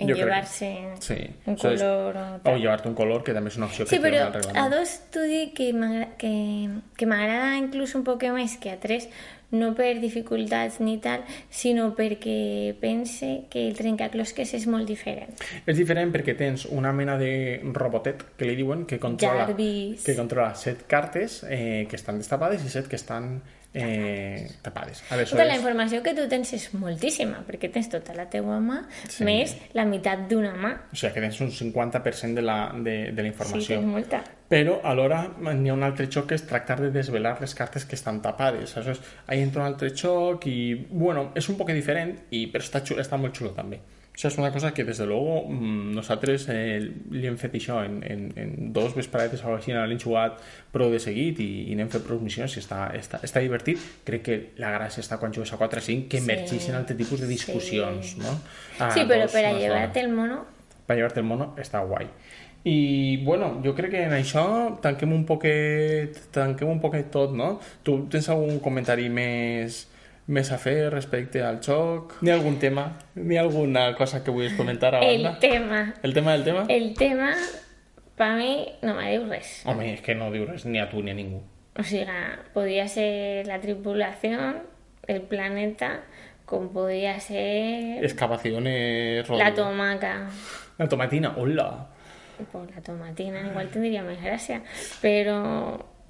en 0.00 0.14
llevar-se 0.14 0.70
sí. 1.04 1.18
un 1.46 1.56
color 1.56 2.16
o, 2.16 2.28
tal. 2.42 2.54
o 2.54 2.56
llevar-te 2.58 2.88
un 2.88 2.96
color 2.98 3.24
que 3.26 3.34
també 3.36 3.52
és 3.52 3.58
una 3.60 3.68
opció 3.70 3.86
que 3.86 3.96
sí, 3.96 4.00
però 4.02 4.30
té 4.34 4.40
a 4.58 4.68
dos 4.72 4.96
tu 5.14 5.24
dic 5.28 5.52
que 5.58 7.06
m'agrada 7.06 7.52
inclús 7.60 7.94
un 7.98 8.06
poc 8.06 8.24
més 8.34 8.56
que 8.60 8.72
a 8.72 8.80
tres 8.80 9.08
no 9.50 9.72
per 9.74 9.98
dificultats 9.98 10.78
ni 10.80 10.96
tal, 11.02 11.24
sinó 11.50 11.90
perquè 11.98 12.74
pense 12.80 13.30
que 13.50 13.66
el 13.68 13.76
trencaclosques 13.78 14.54
és 14.54 14.66
molt 14.70 14.86
diferent. 14.88 15.34
És 15.66 15.76
diferent 15.78 16.12
perquè 16.14 16.36
tens 16.38 16.66
una 16.70 16.92
mena 16.94 17.16
de 17.18 17.60
robotet, 17.74 18.22
que 18.38 18.46
li 18.46 18.54
diuen, 18.58 18.86
que 18.86 19.00
controla, 19.02 19.48
Jarvis. 19.50 20.04
que 20.06 20.14
controla 20.18 20.54
set 20.54 20.86
cartes 20.90 21.42
eh, 21.48 21.86
que 21.90 21.98
estan 21.98 22.22
destapades 22.22 22.64
i 22.64 22.70
set 22.70 22.86
que 22.90 22.98
estan 23.00 23.40
eh, 23.74 24.50
tapades. 24.62 25.02
Aleshores... 25.10 25.30
Tota 25.30 25.46
la 25.46 25.56
informació 25.56 26.02
que 26.02 26.14
tu 26.16 26.26
tens 26.30 26.52
és 26.56 26.66
moltíssima, 26.74 27.44
perquè 27.46 27.70
tens 27.72 27.90
tota 27.92 28.14
la 28.16 28.26
teua 28.32 28.58
mà, 28.62 28.80
sí. 29.06 29.24
més 29.26 29.54
la 29.76 29.86
meitat 29.88 30.26
d'una 30.30 30.52
mà. 30.58 30.72
O 30.90 30.98
sigui 30.98 31.14
que 31.16 31.24
tens 31.24 31.40
un 31.44 31.52
50% 31.54 32.34
de 32.38 32.44
la, 32.44 32.58
de, 32.74 32.96
de 33.14 33.22
la 33.22 33.30
informació. 33.30 33.66
Sí, 33.66 33.76
tens 33.76 33.90
molta. 33.94 34.22
Però 34.50 34.80
alhora 34.82 35.22
n'hi 35.38 35.70
ha 35.70 35.76
un 35.76 35.86
altre 35.86 36.08
xoc 36.10 36.32
que 36.32 36.40
és 36.40 36.42
tractar 36.42 36.80
de 36.80 36.90
desvelar 36.90 37.36
les 37.42 37.54
cartes 37.54 37.86
que 37.86 37.94
estan 37.94 38.18
tapades. 38.24 38.74
Aleshores, 38.76 39.04
ahí 39.28 39.44
entra 39.44 39.62
un 39.62 39.70
altre 39.70 39.92
xoc 39.94 40.48
i, 40.50 40.74
bueno, 40.90 41.30
és 41.38 41.48
un 41.52 41.58
poc 41.60 41.70
diferent, 41.76 42.16
i, 42.34 42.48
però 42.50 42.66
està, 42.66 42.82
xulo, 42.82 43.04
està 43.04 43.20
molt 43.20 43.38
xulo 43.38 43.54
també. 43.54 43.78
Això 44.20 44.28
és 44.28 44.36
una 44.36 44.50
cosa 44.52 44.74
que, 44.76 44.84
des 44.84 44.98
de 45.00 45.06
luego, 45.06 45.46
mm, 45.48 45.94
nosaltres 45.96 46.42
eh, 46.52 46.76
li 47.08 47.22
hem 47.24 47.38
fet 47.40 47.54
això 47.56 47.78
en, 47.86 48.02
en, 48.04 48.26
en 48.36 48.50
dos 48.76 48.92
vespretes 48.92 49.40
o 49.48 49.54
així, 49.54 49.72
l'hem 49.72 49.96
jugat 50.02 50.36
prou 50.74 50.90
de 50.92 50.98
seguit 51.00 51.40
i, 51.40 51.46
i 51.72 51.76
n'hem 51.78 51.88
fet 51.88 52.04
prou 52.04 52.20
missions 52.20 52.52
i 52.52 52.60
està, 52.60 52.82
està, 52.98 53.22
està 53.24 53.40
divertit. 53.40 53.80
Crec 54.04 54.26
que 54.26 54.36
la 54.60 54.74
gràcia 54.74 55.00
està 55.00 55.16
quan 55.16 55.32
jugues 55.32 55.54
a 55.56 55.56
4 55.56 55.80
o 55.80 55.86
5 55.86 56.12
que 56.12 56.20
emergeixen 56.20 56.74
sí, 56.74 56.76
altre 56.76 56.98
tipus 56.98 57.24
de 57.24 57.30
discussions, 57.30 58.12
sí. 58.12 58.20
no? 58.20 58.34
A 58.76 58.90
sí, 58.92 59.06
però 59.08 59.24
dos, 59.24 59.32
per 59.32 59.46
a 59.48 59.54
llevar-te 59.56 60.04
el 60.04 60.12
mono... 60.12 60.42
Per 60.84 60.98
llevar-te 61.00 61.24
el 61.24 61.28
mono 61.30 61.54
està 61.64 61.80
guai. 61.88 62.12
I, 62.68 62.76
bueno, 63.24 63.54
jo 63.64 63.72
crec 63.72 63.94
que 63.94 64.04
en 64.04 64.12
això 64.18 64.44
tanquem 64.84 65.16
un 65.16 65.24
poquet, 65.24 66.26
tanquem 66.36 66.68
un 66.68 66.84
poquet 66.84 67.08
tot, 67.08 67.32
no? 67.32 67.54
Tu 67.88 67.96
tens 68.12 68.28
algun 68.28 68.60
comentari 68.60 69.08
més 69.08 69.86
més 70.30 70.50
a 70.54 70.58
fer 70.62 70.88
respecte 70.92 71.42
al 71.42 71.58
xoc? 71.64 72.16
Ni 72.22 72.30
algun 72.30 72.58
tema? 72.62 72.86
Ni 73.18 73.36
alguna 73.40 73.90
cosa 73.98 74.22
que 74.22 74.30
vulguis 74.30 74.54
comentar 74.54 74.94
a 74.94 75.00
banda? 75.02 75.34
El 75.34 75.38
tema. 75.42 75.80
El 76.02 76.14
tema 76.14 76.32
del 76.32 76.44
tema? 76.44 76.64
El 76.68 76.94
tema, 76.94 77.30
per 78.16 78.30
mi, 78.38 78.52
no 78.86 78.94
me 78.94 79.10
diu 79.10 79.26
res. 79.28 79.60
Home, 79.66 79.90
és 79.96 80.04
que 80.06 80.14
no 80.14 80.30
diu 80.30 80.46
res 80.46 80.66
ni 80.70 80.78
a 80.78 80.86
tu 80.90 81.02
ni 81.02 81.10
a 81.10 81.18
ningú. 81.18 81.42
O 81.78 81.84
sigui, 81.86 82.06
podria 82.54 82.86
ser 82.90 83.46
la 83.48 83.60
tripulació, 83.62 84.38
el 85.10 85.22
planeta, 85.30 85.96
com 86.46 86.70
podria 86.74 87.18
ser... 87.22 88.02
Excavaciones... 88.04 89.28
La 89.30 89.52
tomaca. 89.54 90.14
La 90.78 90.88
tomatina, 90.88 91.34
hola. 91.36 91.70
Pues 92.40 92.70
la 92.74 92.80
tomatina 92.80 93.42
igual 93.50 93.68
tindria 93.68 94.00
més 94.06 94.20
gràcia, 94.22 94.62
però 95.02 95.40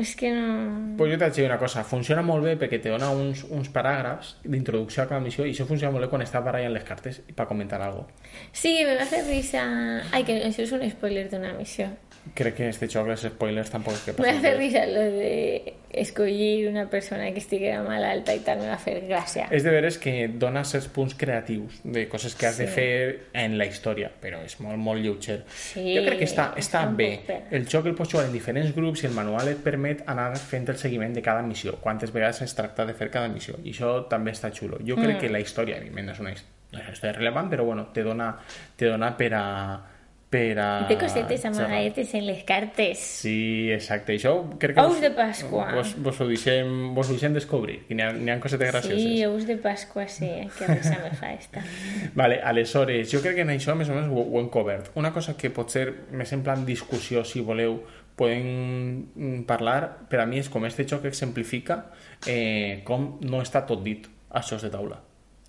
és 0.01 0.15
que 0.17 0.31
no... 0.35 0.97
Pues 0.99 1.13
jo 1.13 1.19
t'haig 1.21 1.35
de 1.35 1.43
dir 1.43 1.49
una 1.49 1.59
cosa, 1.61 1.85
funciona 1.85 2.25
molt 2.27 2.45
bé 2.47 2.57
perquè 2.61 2.81
te 2.83 2.93
dona 2.93 3.11
uns, 3.13 3.45
uns 3.53 3.71
paràgrafs 3.75 4.37
d'introducció 4.45 5.05
a 5.05 5.09
cada 5.11 5.21
missió 5.25 5.47
i 5.47 5.53
això 5.55 5.67
funciona 5.69 5.93
molt 5.95 6.07
bé 6.07 6.11
quan 6.13 6.25
estàs 6.25 6.45
barallant 6.45 6.75
les 6.77 6.87
cartes 6.89 7.21
per 7.37 7.47
comentar 7.51 7.81
alguna 7.83 8.09
cosa. 8.09 8.31
Sí, 8.53 8.79
me 8.87 8.97
va 8.97 9.09
fer 9.09 9.25
risa... 9.29 9.65
Ai, 10.11 10.25
que 10.25 10.41
això 10.49 10.65
és 10.65 10.73
un 10.77 10.87
spoiler 10.91 11.29
d'una 11.33 11.53
missió. 11.59 11.91
Crec 12.35 12.55
que 12.55 12.69
este 12.69 12.87
xoc, 12.87 13.09
els 13.11 13.23
spoilers 13.33 13.71
tampoc 13.73 13.97
és 13.97 14.03
que 14.05 14.13
Me 14.21 14.29
va 14.29 14.43
fer 14.45 14.53
risa 14.59 14.83
lo 14.87 15.03
de 15.15 15.73
escollir 15.91 16.69
una 16.69 16.85
persona 16.91 17.31
que 17.33 17.41
estiguera 17.41 17.83
malalta 17.83 18.35
i 18.37 18.43
tal, 18.45 18.61
me 18.61 18.69
va 18.71 18.77
fer 18.79 19.01
gràcia. 19.09 19.49
És 19.51 19.65
de 19.67 19.73
veres 19.75 19.97
que 19.99 20.29
dona 20.29 20.63
certs 20.69 20.87
punts 20.93 21.17
creatius 21.19 21.81
de 21.83 22.05
coses 22.13 22.37
que 22.39 22.47
has 22.47 22.61
sí. 22.61 22.67
de 22.67 22.69
fer 22.71 22.93
en 23.33 23.57
la 23.59 23.67
història, 23.67 24.13
però 24.23 24.43
és 24.47 24.59
molt, 24.63 24.79
molt 24.79 25.03
lleuger. 25.03 25.41
Sí, 25.49 25.83
jo 25.97 26.05
crec 26.07 26.21
que 26.23 26.29
està, 26.29 26.51
està 26.61 26.85
bé. 26.87 27.11
El 27.51 27.67
joc 27.71 27.89
el 27.91 27.97
pots 27.99 28.13
jugar 28.15 28.29
en 28.29 28.37
diferents 28.37 28.75
grups 28.77 29.03
i 29.05 29.11
el 29.11 29.17
manual 29.17 29.51
et 29.51 29.65
permet 29.65 30.05
anar 30.07 30.31
fent 30.39 30.69
el 30.71 30.79
seguiment 30.79 31.17
de 31.17 31.25
cada 31.25 31.43
missió, 31.43 31.79
quantes 31.83 32.13
vegades 32.15 32.45
es 32.47 32.55
tracta 32.55 32.87
de 32.87 32.95
fer 32.95 33.11
cada 33.11 33.33
missió, 33.33 33.59
i 33.65 33.73
això 33.73 33.97
també 34.13 34.37
està 34.37 34.53
xulo. 34.55 34.79
Jo 34.87 35.01
crec 35.01 35.17
mm. 35.17 35.23
que 35.25 35.33
la 35.33 35.41
història, 35.43 35.81
evidentment, 35.81 36.13
és 36.15 36.21
una 36.23 36.37
història 36.37 37.17
rellevant, 37.17 37.51
però 37.51 37.65
bueno, 37.67 37.89
te 37.95 38.05
dona, 38.07 38.37
te 38.77 38.93
dona 38.93 39.17
per 39.19 39.33
a 39.35 39.47
per 40.31 40.55
a... 40.63 40.69
Té 40.87 40.95
cosetes 40.99 41.45
amagadetes 41.49 42.13
en 42.15 42.25
les 42.29 42.45
cartes. 42.47 43.01
Sí, 43.25 43.71
exacte. 43.75 44.15
Això 44.15 44.37
crec 44.63 44.77
que... 44.77 44.85
Ous 44.85 45.01
de 45.03 45.11
Pasqua. 45.17 45.67
Vos, 45.75 45.97
vos, 45.99 46.21
ho 46.23 46.29
deixem, 46.31 46.71
vos 46.95 47.11
ho 47.11 47.17
deixem 47.17 47.35
descobrir. 47.35 47.81
N'hi 47.91 48.05
ha, 48.07 48.13
ha 48.15 48.39
cosetes 48.43 48.71
gracioses. 48.71 49.03
Sí, 49.03 49.25
ous 49.27 49.49
de 49.49 49.59
Pasqua, 49.61 50.07
sí. 50.09 50.31
Que 50.55 50.71
risa 50.71 51.01
me 51.03 51.11
fa 51.19 51.33
esta. 51.35 51.65
Vale, 52.21 52.39
aleshores, 52.47 53.11
jo 53.11 53.23
crec 53.25 53.41
que 53.41 53.47
en 53.49 53.51
això 53.57 53.75
més 53.79 53.91
o 53.91 53.99
menys 53.99 54.13
ho, 54.15 54.23
ho 54.23 54.39
hem 54.39 54.53
cobert. 54.55 54.93
Una 55.01 55.11
cosa 55.17 55.35
que 55.37 55.51
pot 55.55 55.75
ser 55.75 55.89
més 56.15 56.31
en 56.37 56.47
plan 56.47 56.63
discussió, 56.69 57.27
si 57.27 57.43
voleu, 57.43 57.81
podem 58.21 59.45
parlar, 59.49 60.07
per 60.11 60.23
a 60.23 60.31
mi 60.31 60.39
és 60.39 60.51
com 60.53 60.63
este 60.69 60.87
joc 60.87 61.07
exemplifica 61.09 61.87
eh, 62.29 62.83
com 62.87 63.17
no 63.25 63.41
està 63.43 63.65
tot 63.67 63.83
dit 63.83 64.07
a 64.31 64.43
jocs 64.47 64.67
de 64.69 64.71
taula. 64.71 65.01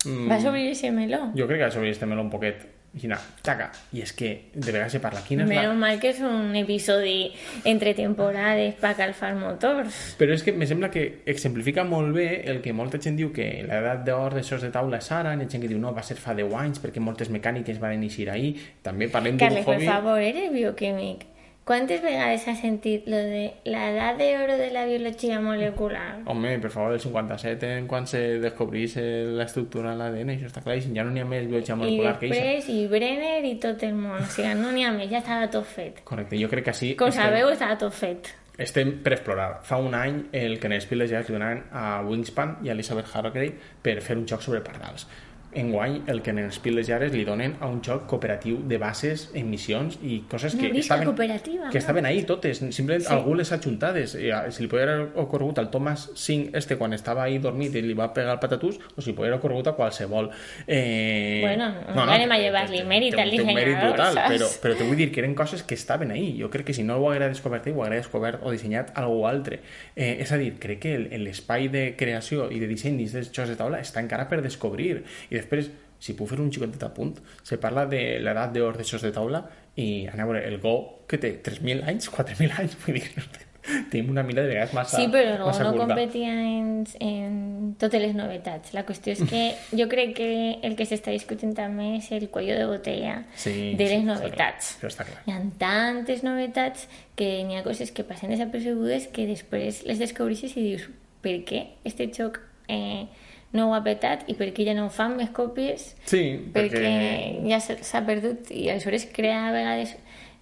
Mm, 0.02 0.26
Va 0.30 0.38
s'obrir 0.42 0.70
ese 0.72 0.90
meló. 0.90 1.28
Jo 1.38 1.46
crec 1.46 1.60
que 1.60 1.66
ha 1.68 1.74
s'obrir 1.74 1.92
este 1.94 2.08
meló 2.10 2.24
un 2.24 2.30
poquet. 2.32 2.64
Anar, 2.92 3.16
taca. 3.40 3.70
I 3.96 4.02
és 4.04 4.10
que 4.12 4.28
de 4.52 4.68
vegades 4.68 4.92
se 4.92 5.00
parla. 5.00 5.22
Quina 5.24 5.46
és 5.46 5.48
la... 5.48 5.62
Menos 5.62 5.78
mal 5.80 5.96
que 6.00 6.10
és 6.12 6.18
un 6.28 6.52
episodi 6.60 7.32
entre 7.64 7.94
temporades 7.96 8.76
per 8.82 8.92
calfar 8.98 9.32
motors. 9.38 10.12
Però 10.20 10.36
és 10.36 10.44
que 10.44 10.52
me 10.52 10.68
sembla 10.68 10.90
que 10.92 11.06
exemplifica 11.32 11.86
molt 11.88 12.12
bé 12.12 12.28
el 12.52 12.60
que 12.60 12.76
molta 12.76 13.00
gent 13.00 13.16
diu 13.16 13.32
que 13.32 13.48
l'edat 13.64 14.04
d'or 14.04 14.36
de 14.36 14.44
sos 14.44 14.60
de 14.60 14.68
taula 14.74 15.00
és 15.00 15.08
ara, 15.08 15.32
hi 15.32 15.40
ha 15.40 15.48
gent 15.48 15.64
que 15.64 15.72
diu 15.72 15.80
no, 15.80 15.94
va 15.96 16.04
ser 16.04 16.18
fa 16.20 16.36
10 16.36 16.52
anys 16.60 16.84
perquè 16.84 17.00
moltes 17.00 17.32
mecàniques 17.32 17.80
van 17.80 17.96
iniciar 17.96 18.36
ahir. 18.36 18.58
També 18.84 19.08
parlem 19.08 19.40
d'un 19.40 19.46
Carles, 19.46 19.64
per 19.64 19.78
hobby... 19.78 19.88
favor, 19.88 20.20
eres 20.20 20.52
bioquímic. 20.52 21.31
¿Cuántas 21.64 22.02
vegades 22.02 22.48
has 22.48 22.58
sentit 22.60 23.06
lo 23.06 23.16
de 23.16 23.54
la 23.64 23.90
edad 23.92 24.16
de 24.16 24.36
oro 24.36 24.56
de 24.58 24.72
la 24.72 24.84
biología 24.84 25.38
molecular? 25.40 26.18
Home, 26.26 26.58
per 26.58 26.70
favor, 26.72 26.92
el 26.92 26.98
57 27.00 27.78
en 27.78 27.86
quan 27.86 28.06
se 28.08 28.40
descobrís 28.40 28.96
eh, 28.96 29.24
la 29.30 29.44
estructura 29.44 29.92
de 29.92 29.96
l'ADN, 30.00 30.32
això 30.34 30.50
està 30.50 30.62
claríssim, 30.64 30.96
ja 30.98 31.04
no 31.06 31.14
n'hi 31.14 31.22
ha 31.22 31.28
més 31.28 31.46
biologia 31.46 31.76
I 31.76 31.78
molecular 31.78 32.16
que 32.18 32.26
això. 32.26 32.34
després, 32.34 32.68
i 32.74 32.86
Brenner 32.90 33.44
i 33.46 33.54
tot 33.62 33.82
el 33.86 33.94
món. 33.94 34.18
O 34.18 34.26
sigui, 34.26 34.50
no 34.58 34.72
n'hi 34.74 34.82
ha 34.88 34.90
més, 34.96 35.08
ja 35.12 35.22
estava 35.22 35.46
tot 35.54 35.64
fet. 35.70 36.02
Correcte, 36.04 36.34
jo 36.42 36.50
crec 36.50 36.66
que 36.72 36.74
sí. 36.74 36.94
Com 36.98 37.12
estem- 37.14 37.30
sabeu, 37.30 37.50
estava 37.54 37.78
tot 37.78 37.94
fet. 37.94 38.34
Estem 38.58 38.98
per 39.02 39.14
explorar. 39.14 39.60
Fa 39.64 39.78
un 39.80 39.94
any 39.96 40.24
el 40.36 40.58
Kenneth 40.60 40.82
Spielberg 40.84 41.10
ja 41.14 41.22
donaven 41.24 41.62
a 41.72 42.02
Wingspan 42.04 42.58
i 42.66 42.68
a 42.68 42.74
Elizabeth 42.74 43.08
Hargrave 43.14 43.54
per 43.82 44.00
fer 44.04 44.18
un 44.18 44.26
joc 44.28 44.42
sobre 44.44 44.60
pardals. 44.60 45.06
Enguany, 45.54 46.02
el 46.06 46.22
que 46.22 46.30
els 46.30 46.58
piles 46.58 46.88
llares 46.88 47.12
li 47.12 47.24
donen 47.24 47.56
a 47.60 47.66
un 47.68 47.82
joc 47.84 48.06
cooperatiu 48.06 48.58
de 48.66 48.78
bases 48.78 49.30
en 49.34 49.50
missions 49.50 49.98
i 50.02 50.22
coses 50.30 50.54
que 50.56 50.70
estaven, 50.78 51.14
que 51.14 51.56
no? 51.58 51.70
estaven 51.70 52.06
ahí 52.06 52.22
totes, 52.24 52.58
simplement 52.70 53.04
Sí. 53.04 53.12
algú 53.12 53.34
les 53.34 53.52
ha 53.52 53.58
juntades. 53.58 54.16
Ah, 54.32 54.50
si 54.50 54.62
li 54.62 54.68
podia 54.68 54.84
haver 54.84 55.08
ocorregut 55.16 55.58
al 55.58 55.70
Thomas 55.70 56.10
Singh 56.14 56.54
este 56.56 56.76
quan 56.76 56.92
estava 56.92 57.24
ahí 57.24 57.38
dormit 57.38 57.74
i 57.74 57.82
li 57.82 57.92
va 57.94 58.12
pegar 58.14 58.32
el 58.32 58.38
patatús, 58.40 58.78
o 58.96 59.02
si 59.02 59.12
podia 59.12 59.32
haver 59.32 59.38
ocorregut 59.40 59.66
a 59.68 59.72
qualsevol. 59.72 60.30
Eh... 60.66 61.40
Bueno, 61.42 61.68
no 61.94 62.02
anem 62.02 62.30
a 62.32 62.38
llevar-li 62.38 62.82
mèrit 62.88 63.14
al 63.18 63.30
dissenyador, 63.30 63.88
brutal, 63.90 64.18
però, 64.28 64.48
però 64.62 64.76
te 64.78 64.84
vull 64.88 64.96
dir 64.96 65.10
que 65.12 65.20
eren 65.20 65.34
coses 65.34 65.62
que 65.62 65.74
estaven 65.74 66.10
ahí. 66.10 66.36
Jo 66.40 66.48
crec 66.50 66.66
que 66.66 66.74
si 66.74 66.82
no 66.82 66.96
ho 66.96 67.10
haguera 67.10 67.28
descobert 67.28 67.66
ell, 67.66 67.74
ho 67.76 67.82
haguera 67.84 68.00
descobert 68.00 68.40
o 68.42 68.50
dissenyat 68.50 68.92
algú 68.98 69.26
altre. 69.28 69.60
Eh, 69.96 70.18
és 70.22 70.32
a 70.32 70.38
dir, 70.38 70.54
crec 70.58 70.80
que 70.80 70.94
el- 70.94 71.24
l'espai 71.24 71.68
de 71.68 71.94
creació 71.96 72.50
i 72.50 72.58
de 72.58 72.66
disseny 72.66 72.96
dins 72.96 73.12
dels 73.12 73.30
jocs 73.32 73.48
de 73.52 73.56
taula 73.56 73.80
està 73.80 74.00
encara 74.00 74.28
per 74.28 74.40
descobrir. 74.42 75.04
I 75.30 75.41
després, 75.42 75.70
si 76.02 76.16
puc 76.18 76.32
fer 76.32 76.40
un 76.42 76.50
xicotet 76.50 76.82
apunt, 76.88 77.14
se 77.46 77.58
parla 77.62 77.84
de 77.86 78.18
l'edat 78.22 78.50
d'or 78.56 78.78
de 78.80 78.84
jocs 78.88 79.04
de 79.06 79.12
taula 79.14 79.44
i, 79.76 80.06
aneu 80.10 80.30
a 80.30 80.32
veure, 80.32 80.46
el 80.48 80.58
Go, 80.62 81.04
que 81.08 81.18
té 81.22 81.36
3.000 81.44 81.84
anys, 81.88 82.08
4.000 82.10 82.58
anys, 82.58 82.74
vull 82.82 82.98
dir, 82.98 83.46
tenim 83.92 84.08
una 84.10 84.24
mila 84.26 84.42
de 84.42 84.48
vegades 84.50 84.72
massa, 84.74 84.98
Sí, 84.98 85.04
però 85.12 85.36
no, 85.38 85.46
massa 85.46 85.62
no 85.62 85.70
curta. 85.76 85.86
competia 85.94 86.32
en, 86.34 86.82
en 86.98 87.36
totes 87.78 88.02
les 88.02 88.16
novetats. 88.18 88.72
La 88.74 88.82
qüestió 88.88 89.14
és 89.14 89.22
que 89.30 89.42
jo 89.78 89.86
crec 89.92 90.16
que 90.18 90.26
el 90.66 90.74
que 90.74 90.82
s'està 90.90 91.14
discutint 91.14 91.54
també 91.54 91.92
és 92.00 92.10
el 92.18 92.26
cuello 92.34 92.56
de 92.58 92.66
botella 92.66 93.20
Sí, 93.38 93.54
de 93.78 93.86
sí, 93.86 93.92
les 93.94 94.02
està 94.02 94.08
novetats. 94.10 94.72
això 94.80 94.90
està 94.90 95.06
clar. 95.06 95.22
Hi 95.28 95.36
ha 95.36 95.40
tantes 95.62 96.24
novetats 96.26 96.88
que 97.14 97.30
n'hi 97.46 97.60
ha 97.60 97.62
coses 97.62 97.94
que 97.94 98.02
passen 98.02 98.34
desapercebudes 98.34 99.06
que 99.14 99.28
després 99.30 99.84
les 99.86 100.02
descobreixes 100.02 100.56
i 100.58 100.66
dius 100.72 100.88
per 101.22 101.38
què 101.46 101.68
este 101.86 102.10
joc 102.10 102.42
eh, 102.66 103.06
no 103.52 103.68
ho 103.68 103.74
ha 103.76 103.82
petat 103.84 104.24
i 104.32 104.34
per 104.38 104.50
què 104.56 104.64
ja 104.68 104.74
no 104.74 104.88
fan 104.90 105.16
més 105.18 105.30
còpies 105.34 105.90
Sí, 106.08 106.22
perquè 106.54 106.80
perquè... 106.80 107.48
ja 107.50 107.60
s'ha 107.60 108.04
perdut 108.06 108.50
i 108.50 108.68
aleshores 108.72 109.08
crea 109.12 109.48
a 109.48 109.52
vegades 109.54 109.96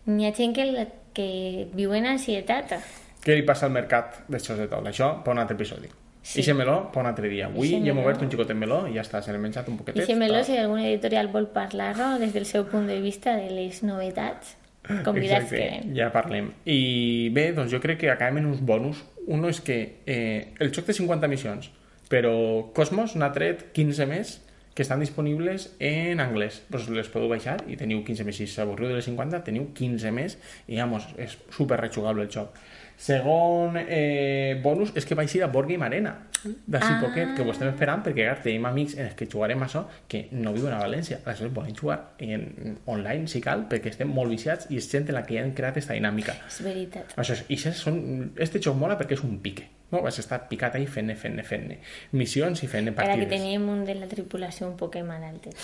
n'hi 0.06 0.26
ha 0.28 0.34
gent 0.36 0.54
que, 0.56 0.66
la, 0.70 0.86
que 1.14 1.68
viu 1.74 1.92
en 1.94 2.06
ansietat 2.06 2.76
Què 3.20 3.34
li 3.36 3.42
passa 3.44 3.66
al 3.66 3.74
mercat 3.74 4.22
de 4.28 4.38
jocs 4.38 4.58
de 4.62 4.68
taula? 4.70 4.94
Això 4.94 5.18
per 5.24 5.34
un 5.34 5.42
altre 5.42 5.58
episodi. 5.58 5.90
Sí. 6.22 6.40
Ixe 6.40 6.54
meló 6.56 6.90
per 6.92 7.02
un 7.02 7.08
altre 7.10 7.28
dia. 7.28 7.48
Avui 7.50 7.68
Ixe 7.68 7.80
ja 7.84 7.92
hem 7.92 7.98
obert 8.00 8.22
un 8.24 8.30
xicotet 8.32 8.56
meló 8.56 8.82
i 8.88 8.94
ja 8.94 9.02
està, 9.04 9.20
se 9.24 9.32
l'he 9.32 9.40
menjat 9.40 9.68
un 9.68 9.76
poquetet. 9.76 10.02
I 10.02 10.06
si 10.08 10.16
meló, 10.16 10.40
si 10.44 10.56
algun 10.56 10.80
editorial 10.80 11.28
vol 11.32 11.50
parlar-ho 11.52 12.14
des 12.20 12.32
del 12.32 12.46
seu 12.48 12.64
punt 12.68 12.86
de 12.88 12.96
vista 13.00 13.34
de 13.36 13.50
les 13.52 13.82
novetats, 13.84 14.54
convidats 15.06 15.50
Exacte, 15.50 15.60
queden. 15.60 15.94
ja 15.96 16.08
parlem. 16.14 16.52
I 16.64 17.28
bé, 17.36 17.50
doncs 17.56 17.72
jo 17.72 17.80
crec 17.80 18.00
que 18.04 18.10
acabem 18.12 18.40
en 18.40 18.48
uns 18.54 18.60
bonus. 18.64 19.02
Un 19.28 19.44
és 19.48 19.60
que 19.60 19.76
eh, 20.06 20.54
el 20.58 20.72
joc 20.72 20.88
té 20.88 20.96
50 20.96 21.28
missions, 21.28 21.68
però 22.10 22.34
Cosmos 22.74 23.14
n'ha 23.16 23.30
tret 23.34 23.68
15 23.76 24.06
més 24.10 24.38
que 24.74 24.82
estan 24.82 25.02
disponibles 25.02 25.70
en 25.78 26.20
anglès. 26.22 26.60
Pues 26.70 26.88
les 26.90 27.08
podeu 27.12 27.30
baixar 27.30 27.58
i 27.70 27.78
teniu 27.78 28.02
15 28.06 28.26
més. 28.26 28.38
Si 28.38 28.48
s'avorriu 28.50 28.90
de 28.90 28.98
les 28.98 29.06
50, 29.06 29.42
teniu 29.46 29.70
15 29.76 30.12
més 30.14 30.36
i, 30.66 30.78
vamos, 30.78 31.06
és 31.20 31.36
super 31.54 31.80
rejugable 31.80 32.26
el 32.26 32.32
joc. 32.32 32.58
Segon 33.00 33.78
eh, 33.80 34.58
bonus 34.62 34.92
és 34.98 35.06
que 35.08 35.18
vaig 35.18 35.32
ir 35.36 35.44
a 35.46 35.50
Board 35.52 35.70
Game 35.70 35.86
Arena 35.86 36.18
d'ací 36.44 36.92
Ah. 36.92 37.00
poquet, 37.02 37.34
que 37.36 37.42
ho 37.42 37.50
estem 37.50 37.68
esperant 37.68 38.02
perquè 38.04 38.24
clar, 38.26 38.42
tenim 38.42 38.64
amics 38.66 38.94
en 38.96 39.06
els 39.06 39.14
que 39.14 39.26
jugarem 39.26 39.62
a 39.62 39.66
això 39.66 39.84
que 40.08 40.28
no 40.32 40.52
viuen 40.52 40.72
a 40.72 40.78
València, 40.80 41.18
aleshores 41.24 41.52
volen 41.52 41.76
jugar 41.76 41.98
en, 42.18 42.78
online 42.86 43.28
si 43.28 43.40
cal, 43.40 43.66
perquè 43.68 43.90
estem 43.92 44.08
molt 44.08 44.30
viciats 44.30 44.66
i 44.70 44.76
és 44.80 44.88
gent 44.90 45.08
en 45.08 45.14
la 45.14 45.24
que 45.26 45.34
ja 45.36 45.42
han 45.44 45.52
creat 45.52 45.76
aquesta 45.76 45.94
dinàmica 45.94 46.34
És 46.46 46.62
veritat. 46.64 47.12
això 47.16 47.32
és, 47.36 47.44
i 47.48 47.56
són, 47.56 48.32
este 48.36 48.60
joc 48.60 48.76
mola 48.76 48.96
perquè 48.98 49.12
és 49.18 49.24
un 49.24 49.38
pique 49.40 49.66
no? 49.90 50.02
vas 50.02 50.18
estar 50.18 50.48
picat 50.48 50.74
ahí 50.74 50.86
fent-ne, 50.86 51.16
fent-ne, 51.16 51.42
fent-ne 51.42 51.78
missions 52.12 52.62
i 52.62 52.66
fent-ne 52.66 52.92
Ara 52.96 53.02
que 53.02 53.08
partides 53.10 53.36
teníem 53.40 53.68
un 53.68 53.84
de 53.84 53.94
la 53.94 54.06
tripulació 54.06 54.68
un 54.68 54.76
poc 54.76 54.96
malaltet. 55.04 55.54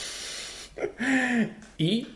i 1.78 2.06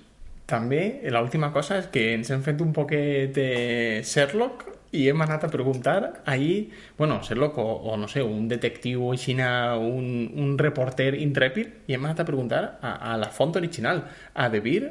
també 0.50 1.00
l'última 1.10 1.52
cosa 1.54 1.78
és 1.78 1.86
que 1.94 2.12
ens 2.16 2.30
hem 2.34 2.42
fet 2.42 2.60
un 2.60 2.72
poquet 2.74 3.32
de 3.36 4.02
Sherlock 4.04 4.66
i 4.92 5.04
hem 5.08 5.22
anat 5.22 5.44
a 5.46 5.50
preguntar 5.52 6.22
ahir, 6.26 6.70
bueno, 6.98 7.20
Sherlock 7.22 7.58
o, 7.58 7.66
o 7.92 7.96
no 7.96 8.08
sé, 8.08 8.22
un 8.26 8.48
detectiu 8.50 9.12
així, 9.12 9.36
un, 9.38 10.08
un 10.34 10.56
reporter 10.58 11.14
intrèpid 11.14 11.86
i 11.86 11.94
hem 11.94 12.08
anat 12.08 12.24
a 12.24 12.26
preguntar 12.26 12.64
a, 12.82 12.96
a 13.12 13.16
la 13.20 13.30
font 13.30 13.54
original, 13.56 14.02
a 14.34 14.48
De 14.50 14.60
Beer, 14.60 14.90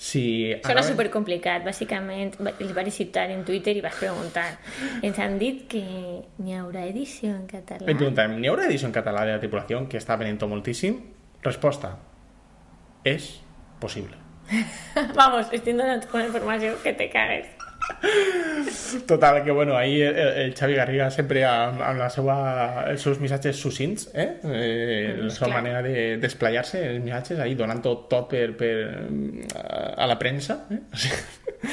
si... 0.00 0.22
Això 0.54 0.70
era 0.70 0.78
anava- 0.78 0.88
supercomplicat, 0.94 1.64
bàsicament 1.66 2.38
els 2.40 2.70
vaig 2.72 2.88
citar 2.94 3.26
en 3.34 3.42
Twitter 3.44 3.74
i 3.76 3.82
vas 3.84 3.98
preguntar. 3.98 4.46
Ens 5.04 5.18
han 5.20 5.36
dit 5.42 5.66
que 5.68 5.82
n'hi 6.40 6.56
haurà 6.56 6.86
edició 6.88 7.34
en 7.34 7.44
català. 7.50 7.84
Li 7.84 7.98
preguntem, 7.98 8.38
n'hi 8.40 8.48
haurà 8.48 8.64
edició 8.70 8.88
en 8.88 8.96
català 8.96 9.26
de 9.28 9.34
la 9.36 9.42
tripulació 9.42 9.82
que 9.90 10.00
està 10.00 10.16
venent 10.16 10.40
moltíssim? 10.48 10.96
Resposta, 11.44 11.98
és 13.04 13.28
possible. 13.80 14.16
Vamos, 15.20 15.52
estic 15.52 15.76
donant 15.76 16.02
una 16.14 16.26
informació 16.26 16.78
que 16.82 16.94
te 16.96 17.10
cagues. 17.12 17.59
Total, 19.06 19.44
que 19.44 19.50
bueno, 19.50 19.76
ahí 19.76 20.00
el, 20.00 20.16
el 20.16 20.54
Xavi 20.54 20.74
Garriga 20.74 21.10
sempre 21.10 21.44
amb, 21.46 21.80
amb 21.82 21.98
la 21.98 22.08
seva, 22.10 22.36
els 22.90 23.02
seus 23.02 23.20
missatges 23.22 23.58
sucints, 23.58 24.08
eh? 24.14 24.28
eh 24.44 25.16
la 25.18 25.30
seva 25.30 25.50
clar. 25.50 25.62
manera 25.62 25.82
de 25.82 26.16
desplayar-se, 26.22 26.82
els 26.94 27.04
missatges, 27.04 27.38
ahí 27.42 27.54
donant 27.58 27.82
tot, 27.82 28.08
tot 28.10 28.28
per, 28.30 28.48
per, 28.58 28.72
a 29.96 30.08
la 30.10 30.18
premsa. 30.18 30.64
Eh? 30.70 30.80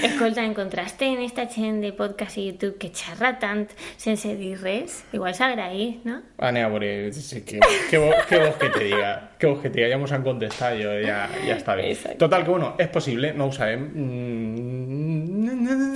Escolta, 0.03 0.43
en 0.43 0.53
contraste 0.53 1.06
en 1.06 1.21
esta 1.23 1.47
gent 1.47 1.80
de 1.82 1.93
podcast 1.95 2.38
i 2.38 2.49
YouTube 2.49 2.77
que 2.82 2.89
xerra 2.91 3.38
tant 3.39 3.65
sense 3.95 4.34
dir 4.36 4.58
res, 4.60 4.99
igual 5.15 5.34
s'agraï, 5.38 6.01
no? 6.03 6.19
Anem 6.43 6.67
a 6.67 6.71
veure, 6.73 6.89
sí, 7.15 7.41
què, 7.47 7.62
què, 7.88 8.01
vo- 8.03 8.17
què 8.27 8.41
vols 8.43 8.60
que 8.60 8.71
te 8.73 8.84
diga? 8.84 9.13
Que 9.38 9.69
te 9.69 9.71
diga? 9.76 9.88
Ja 9.91 9.97
mos 10.02 10.12
han 10.12 10.23
contestat, 10.26 10.80
jo, 10.82 10.89
ja, 11.06 11.28
ja 11.45 11.56
està 11.60 11.76
bé. 11.78 11.91
Exacte. 11.91 12.17
Total, 12.23 12.41
que 12.43 12.50
bueno, 12.50 12.71
és 12.82 12.88
possible, 12.89 13.34
no 13.38 13.47
ho 13.47 13.52
sabem. 13.54 13.84
Mm, 13.93 15.38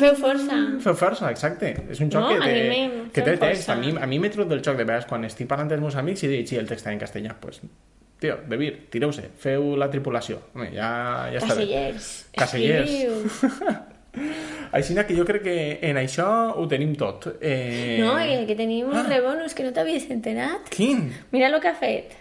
Feu 0.02 0.16
força. 0.18 0.58
Feu 0.84 0.96
força, 0.98 1.30
exacte. 1.32 1.72
És 1.90 2.00
un 2.02 2.10
joc 2.12 2.22
No, 2.24 2.30
que 2.30 2.40
té, 2.44 2.52
animem, 2.60 2.92
que 3.14 3.22
té 3.22 3.32
fem 3.36 3.40
text. 3.40 3.66
força. 3.70 3.74
A 3.74 3.76
mi, 3.82 3.94
a 4.02 4.06
mi 4.10 4.20
m'he 4.20 4.30
tret 4.34 4.48
del 4.50 4.62
joc 4.62 4.78
de 4.78 4.84
vegades 4.86 5.06
quan 5.10 5.26
estic 5.26 5.48
parlant 5.50 5.70
dels 5.72 5.82
meus 5.82 5.96
amics 6.00 6.24
i 6.24 6.28
dic, 6.32 6.48
sí, 6.50 6.58
el 6.58 6.68
text 6.70 6.86
està 6.86 6.94
en 6.94 7.00
castellà. 7.02 7.36
Pues, 7.40 7.62
tio, 8.22 8.38
de 8.48 8.58
vir, 8.58 8.74
tireu-se, 8.94 9.30
feu 9.42 9.76
la 9.78 9.90
tripulació. 9.90 10.40
Home, 10.56 10.70
ja, 10.76 10.92
ja 11.34 11.40
està 11.42 11.56
bé. 11.58 11.66
Casellers, 11.66 12.12
Casellers. 12.38 12.92
Així 14.72 14.96
que 14.96 15.16
jo 15.16 15.26
crec 15.28 15.44
que 15.44 15.56
en 15.88 15.98
això 16.00 16.26
ho 16.56 16.66
tenim 16.68 16.94
tot. 17.00 17.28
Eh... 17.42 17.98
No, 18.00 18.16
i 18.20 18.46
que 18.48 18.56
tenim 18.56 18.88
un 18.90 18.96
Ah. 18.98 19.04
rebonus 19.08 19.54
que 19.56 19.64
no 19.64 19.72
t'havies 19.76 20.10
enterat. 20.12 20.68
Quin? 20.70 21.12
Mira 21.32 21.48
el 21.48 21.60
que 21.62 21.68
ha 21.70 21.76
fet. 21.76 22.14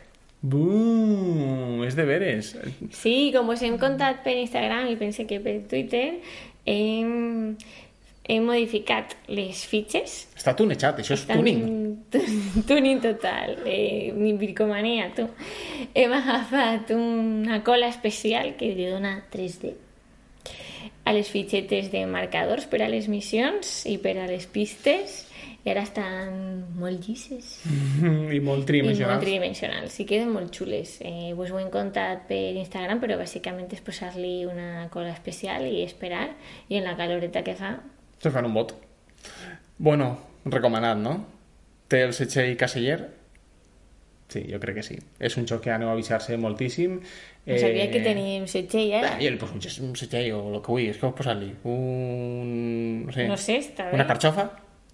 Bum, 0.43 1.83
és 1.85 1.95
de 1.99 2.05
veres. 2.09 2.55
Sí, 2.97 3.31
com 3.35 3.51
us 3.53 3.61
hem 3.67 3.77
contat 3.81 4.23
per 4.25 4.33
Instagram 4.41 4.89
i 4.89 4.97
pense 5.01 5.27
que 5.29 5.37
per 5.45 5.59
Twitter, 5.69 6.07
hem, 6.65 7.57
hem 8.31 8.47
modificat 8.49 9.17
les 9.29 9.61
fitxes. 9.69 10.15
Està 10.39 10.55
tunejat, 10.57 11.03
això 11.03 11.17
és 11.19 11.27
tuning. 11.29 11.61
tu- 12.13 12.23
tuning 12.71 13.03
total, 13.05 13.59
eh, 13.69 14.13
ni 14.17 14.33
vircomania, 14.41 15.11
tu. 15.17 15.29
Hem 15.95 16.13
agafat 16.17 16.91
una 16.97 17.61
cola 17.67 17.89
especial 17.93 18.55
que 18.57 18.73
li 18.75 18.89
dona 18.89 19.19
3D 19.33 19.75
a 21.05 21.13
les 21.17 21.29
fitxetes 21.33 21.89
de 21.93 22.05
marcadors 22.07 22.67
per 22.71 22.83
a 22.85 22.89
les 22.93 23.09
missions 23.09 23.85
i 23.89 23.97
per 23.99 24.17
a 24.21 24.27
les 24.29 24.45
pistes 24.47 25.27
i 25.65 25.71
ara 25.71 25.83
estan 25.85 26.73
molt 26.81 27.05
llisses 27.07 27.61
I 27.67 27.71
molt 28.09 28.33
i 28.35 28.41
molt 28.41 28.67
tridimensionals. 28.69 29.21
tridimensionals 29.23 29.99
i 30.01 30.07
queden 30.09 30.31
molt 30.33 30.55
xules 30.57 30.97
eh, 31.05 31.33
vos 31.37 31.51
ho 31.53 31.59
hem 31.61 31.69
contat 31.71 32.27
per 32.31 32.41
Instagram 32.57 33.01
però 33.03 33.19
bàsicament 33.21 33.69
és 33.77 33.81
posar-li 33.85 34.47
una 34.49 34.89
cola 34.91 35.11
especial 35.13 35.67
i 35.69 35.83
esperar 35.85 36.31
i 36.69 36.77
en 36.81 36.85
la 36.89 36.97
caloreta 36.97 37.43
que 37.45 37.55
fa 37.55 37.75
Se 38.21 38.31
fan 38.31 38.45
un 38.45 38.53
vot. 38.55 38.75
Bueno, 39.79 40.11
recomanat, 40.45 40.99
no? 41.01 41.15
Té 41.89 42.03
el 42.05 42.13
setxell 42.13 42.57
caseller, 42.57 43.01
Sí, 44.31 44.45
jo 44.47 44.61
crec 44.63 44.77
que 44.77 44.83
sí. 44.87 44.95
És 45.19 45.35
un 45.41 45.47
joc 45.51 45.59
que 45.65 45.73
aneu 45.75 45.89
a 45.89 45.93
avisar-se 45.97 46.37
moltíssim. 46.39 47.01
No 47.49 47.57
sabia 47.59 47.89
que 47.91 47.99
teníem 48.05 48.45
setxell, 48.47 48.93
Eh, 48.95 49.01
eh? 49.01 49.17
jo 49.25 49.31
li 49.35 49.39
poso 49.41 49.57
un 49.83 49.97
setxell 49.99 50.29
o 50.37 50.55
el 50.55 50.61
que 50.63 50.71
vull, 50.71 50.85
és 50.87 51.01
que 51.01 51.03
vols 51.09 51.17
posar-li? 51.19 51.49
Un... 51.65 53.07
no 53.07 53.13
sé, 53.17 53.27
No 53.27 53.37
sé, 53.37 53.57
està 53.59 53.89
bé. 53.89 53.97
una 53.99 54.07
carxofa? 54.07 54.45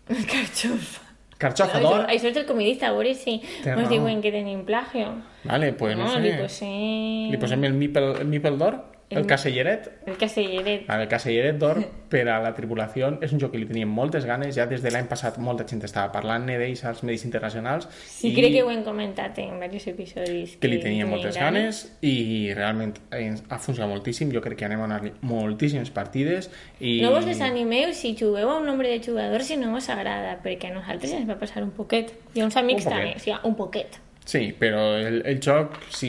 Carxofa. 0.07 1.03
Carxofa 1.39 1.81
No, 1.83 1.89
d'or? 1.91 2.01
això, 2.07 2.15
això 2.17 2.29
és 2.31 2.35
del 2.35 2.47
comedista, 2.49 2.89
a 2.89 2.93
veure 2.97 3.13
si 3.15 3.39
Té 3.63 3.71
ens 3.75 3.83
raó. 3.83 3.89
diuen 3.91 4.23
que 4.23 4.31
tenim 4.33 4.65
plagio. 4.65 5.11
Vale, 5.45 5.73
pues 5.75 5.97
no, 5.97 6.09
sé. 6.15 6.21
li 6.21 6.33
posem... 6.39 7.31
Li 7.33 7.37
posem 7.43 7.65
el 7.69 7.75
mipel, 7.75 8.05
el 8.23 8.27
mipel 8.31 8.57
d'or, 8.59 8.79
el, 9.09 9.19
El- 9.19 9.27
caselleret, 9.27 9.91
El 10.07 10.17
caselleret. 10.19 10.89
El 10.91 11.09
caselleret 11.09 11.59
d'or 11.61 11.79
per 12.11 12.25
a 12.29 12.41
la 12.43 12.53
tripulació 12.55 13.13
és 13.23 13.33
un 13.33 13.39
joc 13.39 13.53
que 13.53 13.59
li 13.59 13.67
teníem 13.67 13.89
moltes 13.89 14.25
ganes, 14.27 14.55
ja 14.57 14.67
des 14.67 14.83
de 14.83 14.91
l'any 14.91 15.07
passat 15.07 15.39
molta 15.39 15.65
gent 15.67 15.83
estava 15.87 16.11
parlant-ne 16.13 16.57
d'ells 16.59 16.83
als 16.85 17.03
medis 17.07 17.25
internacionals 17.25 17.87
Sí, 18.07 18.33
crec 18.35 18.53
que 18.53 18.63
ho 18.65 18.71
hem 18.71 18.83
comentat 18.85 19.39
en 19.39 19.55
diversos 19.61 19.87
episodis. 19.93 20.57
que 20.61 20.69
li 20.69 20.79
tenia 20.83 21.07
moltes 21.07 21.37
ganes 21.39 21.85
i 22.03 22.53
realment 22.55 22.95
ens 23.13 23.45
ha 23.49 23.59
funcionat 23.59 23.91
moltíssim 23.95 24.33
jo 24.35 24.41
crec 24.43 24.59
que 24.59 24.65
anem 24.67 24.81
a 24.81 24.85
anar 24.91 25.03
moltíssimes 25.23 25.91
partides 25.91 26.51
i... 26.81 27.01
No 27.03 27.11
vos 27.13 27.27
desanimeu 27.27 27.93
si 27.95 28.17
jugueu 28.19 28.51
a 28.51 28.59
un 28.59 28.67
nombre 28.67 28.89
de 28.89 28.99
jugadors 29.03 29.47
si 29.47 29.57
no 29.57 29.75
us 29.77 29.89
agrada, 29.89 30.41
perquè 30.43 30.71
a 30.73 30.75
nosaltres 30.75 31.13
ens 31.13 31.29
va 31.31 31.39
passar 31.39 31.63
un 31.63 31.71
poquet. 31.71 32.11
I 32.35 32.41
a 32.41 32.45
uns 32.47 32.57
amics 32.57 32.87
Un 32.87 32.93
també, 32.93 33.15
o 33.17 33.19
sigui, 33.23 33.39
un 33.45 33.55
poquet. 33.55 34.01
Sí, 34.27 34.49
però 34.59 34.81
el, 34.99 35.21
el 35.25 35.37
joc 35.39 35.77
si, 35.95 36.09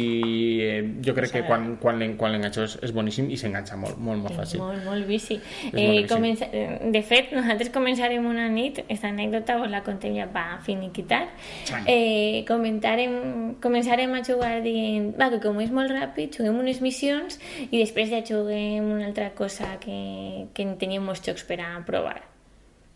eh, 0.66 0.80
jo 1.06 1.14
crec 1.14 1.36
que 1.36 1.44
quan, 1.46 1.76
quan, 1.78 2.00
quan 2.18 2.32
l'enganxes 2.34 2.80
és 2.82 2.94
boníssim 2.96 3.28
i 3.30 3.38
s'enganxa 3.38 3.76
molt, 3.78 4.00
molt, 4.02 4.24
molt 4.24 4.34
És 4.34 4.40
fàcil. 4.40 4.62
molt, 4.64 4.82
molt 4.88 5.06
bici. 5.06 5.38
molt 5.38 5.78
Eh, 5.78 6.08
comença... 6.10 6.48
De 6.50 7.02
fet, 7.06 7.30
nosaltres 7.38 7.70
començarem 7.70 8.26
una 8.26 8.48
nit, 8.50 8.80
aquesta 8.82 9.12
anècdota 9.14 9.60
vos 9.62 9.70
la 9.70 9.84
contem 9.86 10.16
ja 10.18 10.26
va 10.34 10.58
finiquitar, 10.66 11.28
Xang. 11.70 11.86
eh, 11.86 12.42
comentarem, 12.48 13.54
començarem 13.62 14.16
a 14.18 14.24
jugar 14.26 14.64
dient, 14.66 15.12
va, 15.20 15.30
que 15.30 15.40
com 15.44 15.62
és 15.62 15.70
molt 15.70 15.94
ràpid, 15.94 16.40
juguem 16.40 16.58
unes 16.58 16.82
missions 16.82 17.38
i 17.70 17.78
després 17.78 18.10
ja 18.10 18.24
juguem 18.26 18.90
una 18.98 19.06
altra 19.06 19.30
cosa 19.38 19.76
que, 19.84 20.48
que 20.58 20.66
teníem 20.82 21.06
molts 21.06 21.22
jocs 21.22 21.46
per 21.46 21.62
a 21.62 21.70
provar. 21.86 22.37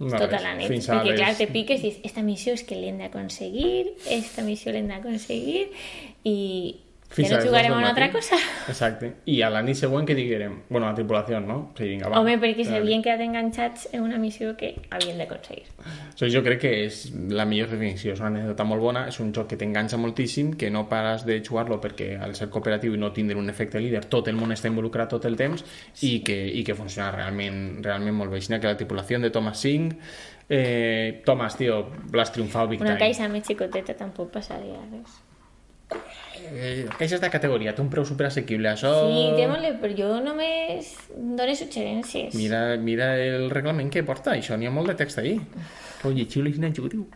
No, 0.09 0.17
tota 0.17 0.37
res, 0.37 0.43
la 0.43 0.53
nit. 0.57 0.67
fins 0.67 0.89
a 0.89 0.95
Perquè, 0.97 1.11
les- 1.11 1.19
clar, 1.21 1.35
te 1.37 1.47
piques 1.47 1.79
i 1.79 1.89
dius, 1.89 1.99
esta 2.03 2.21
missió 2.25 2.53
és 2.57 2.63
que 2.63 2.75
l'hem 2.75 2.97
d'aconseguir, 2.97 3.93
esta 4.09 4.41
missió 4.43 4.71
l'hem 4.73 4.87
d'aconseguir, 4.89 5.67
i 6.23 6.37
Fins 7.11 7.31
a 7.33 7.37
no 7.37 7.45
jugarem 7.45 7.73
a 7.73 7.77
una 7.77 7.89
altra 7.89 8.09
cosa. 8.11 8.37
Exacte. 8.71 9.11
I 9.25 9.41
a 9.43 9.49
la 9.51 9.61
nit 9.65 9.77
següent 9.79 10.07
que 10.07 10.15
diguérem, 10.15 10.61
bueno, 10.69 10.87
la 10.87 10.95
tripulació, 10.95 11.41
no? 11.43 11.57
Sí, 11.77 11.89
vinga, 11.89 12.09
va. 12.09 12.21
Home, 12.21 12.37
perquè 12.41 12.65
s'havien 12.67 13.03
quedat 13.03 13.23
enganxats 13.25 13.89
en 13.91 14.05
una 14.05 14.19
missió 14.21 14.53
que 14.57 14.73
havien 14.89 15.19
d'aconseguir. 15.19 15.65
So, 16.15 16.29
jo 16.31 16.43
crec 16.45 16.61
que 16.63 16.73
és 16.85 17.01
la 17.31 17.45
millor 17.49 17.71
definició, 17.73 18.15
és 18.15 18.23
una 18.23 18.31
anècdota 18.31 18.65
molt 18.67 18.83
bona, 18.83 19.05
és 19.11 19.19
un 19.23 19.33
joc 19.35 19.51
que 19.51 19.59
t'enganxa 19.59 19.99
moltíssim, 19.99 20.53
que 20.57 20.71
no 20.71 20.87
pares 20.89 21.25
de 21.27 21.41
jugar-lo 21.43 21.81
perquè 21.83 22.13
al 22.21 22.35
ser 22.39 22.49
cooperatiu 22.53 22.95
i 22.95 23.01
no 23.01 23.11
tindre 23.15 23.39
un 23.39 23.49
efecte 23.51 23.81
líder, 23.83 24.05
tot 24.11 24.29
el 24.31 24.39
món 24.39 24.55
està 24.55 24.71
involucrat 24.71 25.11
tot 25.11 25.25
el 25.27 25.35
temps 25.39 25.65
i 26.07 26.19
que, 26.23 26.37
i 26.47 26.63
que 26.67 26.75
funciona 26.77 27.11
realment, 27.11 27.81
realment 27.83 28.15
molt 28.15 28.31
bé. 28.31 28.39
Així 28.39 28.53
que 28.55 28.67
la 28.71 28.77
tripulació 28.79 29.19
de 29.19 29.31
Thomas 29.31 29.59
Singh, 29.59 29.91
eh, 30.47 31.21
Thomas, 31.25 31.57
tio, 31.57 31.81
l'has 32.13 32.31
triomfat 32.31 32.69
big 32.69 32.81
Una 32.81 32.95
time. 32.95 33.03
caixa 33.07 33.27
més 33.31 33.47
xicoteta 33.47 33.95
tampoc 33.99 34.31
passaria 34.31 34.79
res. 34.91 35.19
Eh, 36.51 36.85
caixes 36.99 37.21
de 37.23 37.29
categoria, 37.31 37.71
té 37.75 37.83
un 37.83 37.89
preu 37.93 38.03
super 38.07 38.27
assequible, 38.27 38.73
això... 38.73 38.91
Sí, 39.07 39.23
té-me-le, 39.37 39.71
però 39.79 39.95
jo 39.95 40.11
només 40.25 40.91
dono 41.15 41.55
suggerències. 41.55 42.35
Mira, 42.35 42.61
mira 42.75 43.13
el 43.23 43.47
reglament 43.53 43.91
que 43.93 44.03
porta, 44.03 44.35
això 44.35 44.59
n'hi 44.59 44.67
ha 44.67 44.75
molt 44.75 44.91
de 44.91 44.99
text 44.99 45.23
ahí. 45.23 45.37
Oye, 46.07 46.27
xiu, 46.27 46.43
li 46.43 46.51
judiu. 46.75 47.07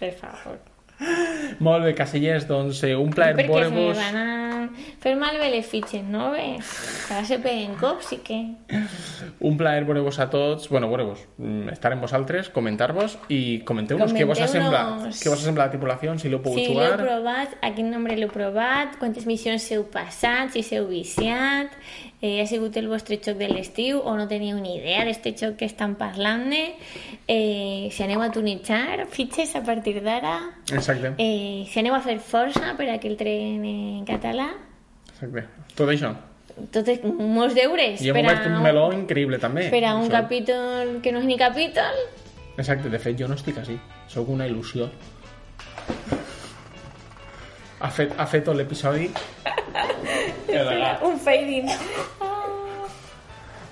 Per 0.00 0.14
favor. 0.16 0.71
Molt 1.62 1.84
bé, 1.84 1.94
Casellers, 1.94 2.46
doncs 2.48 2.82
eh, 2.86 2.94
un 2.98 3.10
plaer 3.14 3.36
Perquè 3.38 3.64
se 3.66 3.74
me 3.74 3.88
van 3.94 4.16
a 4.16 4.28
fer 5.02 5.12
malbé 5.18 5.48
les 5.50 5.66
fitxes, 5.66 6.04
no? 6.06 6.30
Bé, 6.32 6.56
ara 7.12 7.24
se 7.26 7.38
peguen 7.42 7.74
cops 7.80 8.12
i 8.14 8.18
què? 8.24 8.38
Un 9.42 9.56
plaer 9.60 9.84
veure-vos 9.88 10.18
a 10.22 10.28
tots, 10.32 10.68
bueno, 10.72 10.88
veure-vos, 10.90 11.24
mm, 11.38 11.72
estar 11.74 11.92
amb 11.92 12.06
vosaltres, 12.06 12.48
comentar-vos 12.54 13.18
i 13.28 13.60
comenteu-nos 13.68 14.14
què 14.14 14.26
vos 14.28 14.40
ha 14.40 14.48
semblat, 14.50 15.08
què 15.18 15.28
vos 15.32 15.40
ha 15.42 15.44
semblat 15.48 15.68
la 15.68 15.74
tripulació, 15.74 16.14
si 16.18 16.30
l'heu 16.30 16.42
pogut 16.44 16.60
Si 16.62 16.68
l'heu 16.70 16.78
jugar. 16.78 17.02
provat, 17.02 17.58
a 17.60 17.72
quin 17.74 17.90
nombre 17.90 18.16
l'heu 18.16 18.30
provat, 18.32 18.96
quantes 19.02 19.26
missions 19.26 19.66
heu 19.74 19.84
passat, 19.92 20.54
si 20.54 20.62
s'heu 20.66 20.86
viciat, 20.90 21.74
eh, 22.22 22.40
ha 22.40 22.46
sigut 22.46 22.76
el 22.78 22.86
vostre 22.88 23.18
xoc 23.20 23.36
de 23.36 23.48
l'estiu 23.50 23.98
o 24.00 24.14
no 24.16 24.28
teníeu 24.30 24.56
ni 24.62 24.76
idea 24.78 25.04
d'este 25.04 25.34
xoc 25.36 25.56
que 25.58 25.66
estan 25.66 25.96
parlant-ne, 25.98 26.76
eh, 27.28 27.88
si 27.92 28.02
aneu 28.02 28.22
a 28.22 28.30
tonitzar 28.32 29.06
fitxes 29.10 29.56
a 29.56 29.62
partir 29.66 30.00
d'ara, 30.02 30.38
Exacte, 30.72 31.12
eh, 31.18 31.66
si 31.68 31.78
aneu 31.82 31.94
a 31.94 32.00
fer 32.00 32.18
força 32.20 32.76
per 32.78 32.88
a 32.90 32.98
que 33.02 33.08
el 33.08 33.16
tren 33.18 33.64
en 33.64 34.04
català, 34.06 34.48
exacte. 35.12 35.44
Tot 35.74 35.88
això. 35.90 36.14
tot 36.70 36.86
és 36.88 37.00
molts 37.02 37.54
deures 37.56 38.00
I 38.04 38.10
hem 38.10 38.18
obert 38.24 38.46
un 38.46 38.58
meló 38.62 38.90
increïble, 38.92 39.38
també. 39.40 39.68
per 39.70 39.84
a 39.84 39.94
un 39.96 40.02
Això- 40.04 40.20
capítol 40.20 41.00
que 41.02 41.10
no 41.12 41.18
és 41.20 41.24
ni 41.24 41.36
capítol. 41.38 41.96
Exacte, 42.58 42.90
de 42.90 42.98
fet, 42.98 43.16
jo 43.18 43.26
no 43.26 43.34
estic 43.34 43.56
així. 43.58 43.78
Sóc 44.06 44.28
una 44.28 44.46
il·lusió. 44.46 44.90
Ha 47.80 47.88
fet, 47.90 48.12
ha 48.18 48.26
fet 48.26 48.44
tot 48.44 48.54
l'episodi. 48.54 49.08
Espera, 50.52 50.98
un 51.02 51.18
fading. 51.18 51.68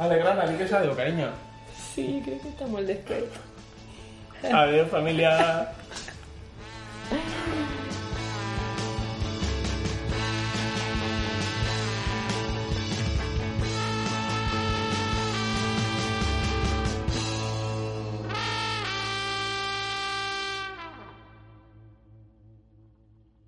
Alegrada, 0.00 0.46
digues 0.48 0.72
adéu, 0.72 0.94
carinyo. 0.96 1.28
Sí, 1.76 2.22
crec 2.24 2.40
que 2.40 2.52
està 2.54 2.68
molt 2.70 2.88
despert. 2.88 3.36
Adéu, 4.48 4.86
família. 4.88 5.34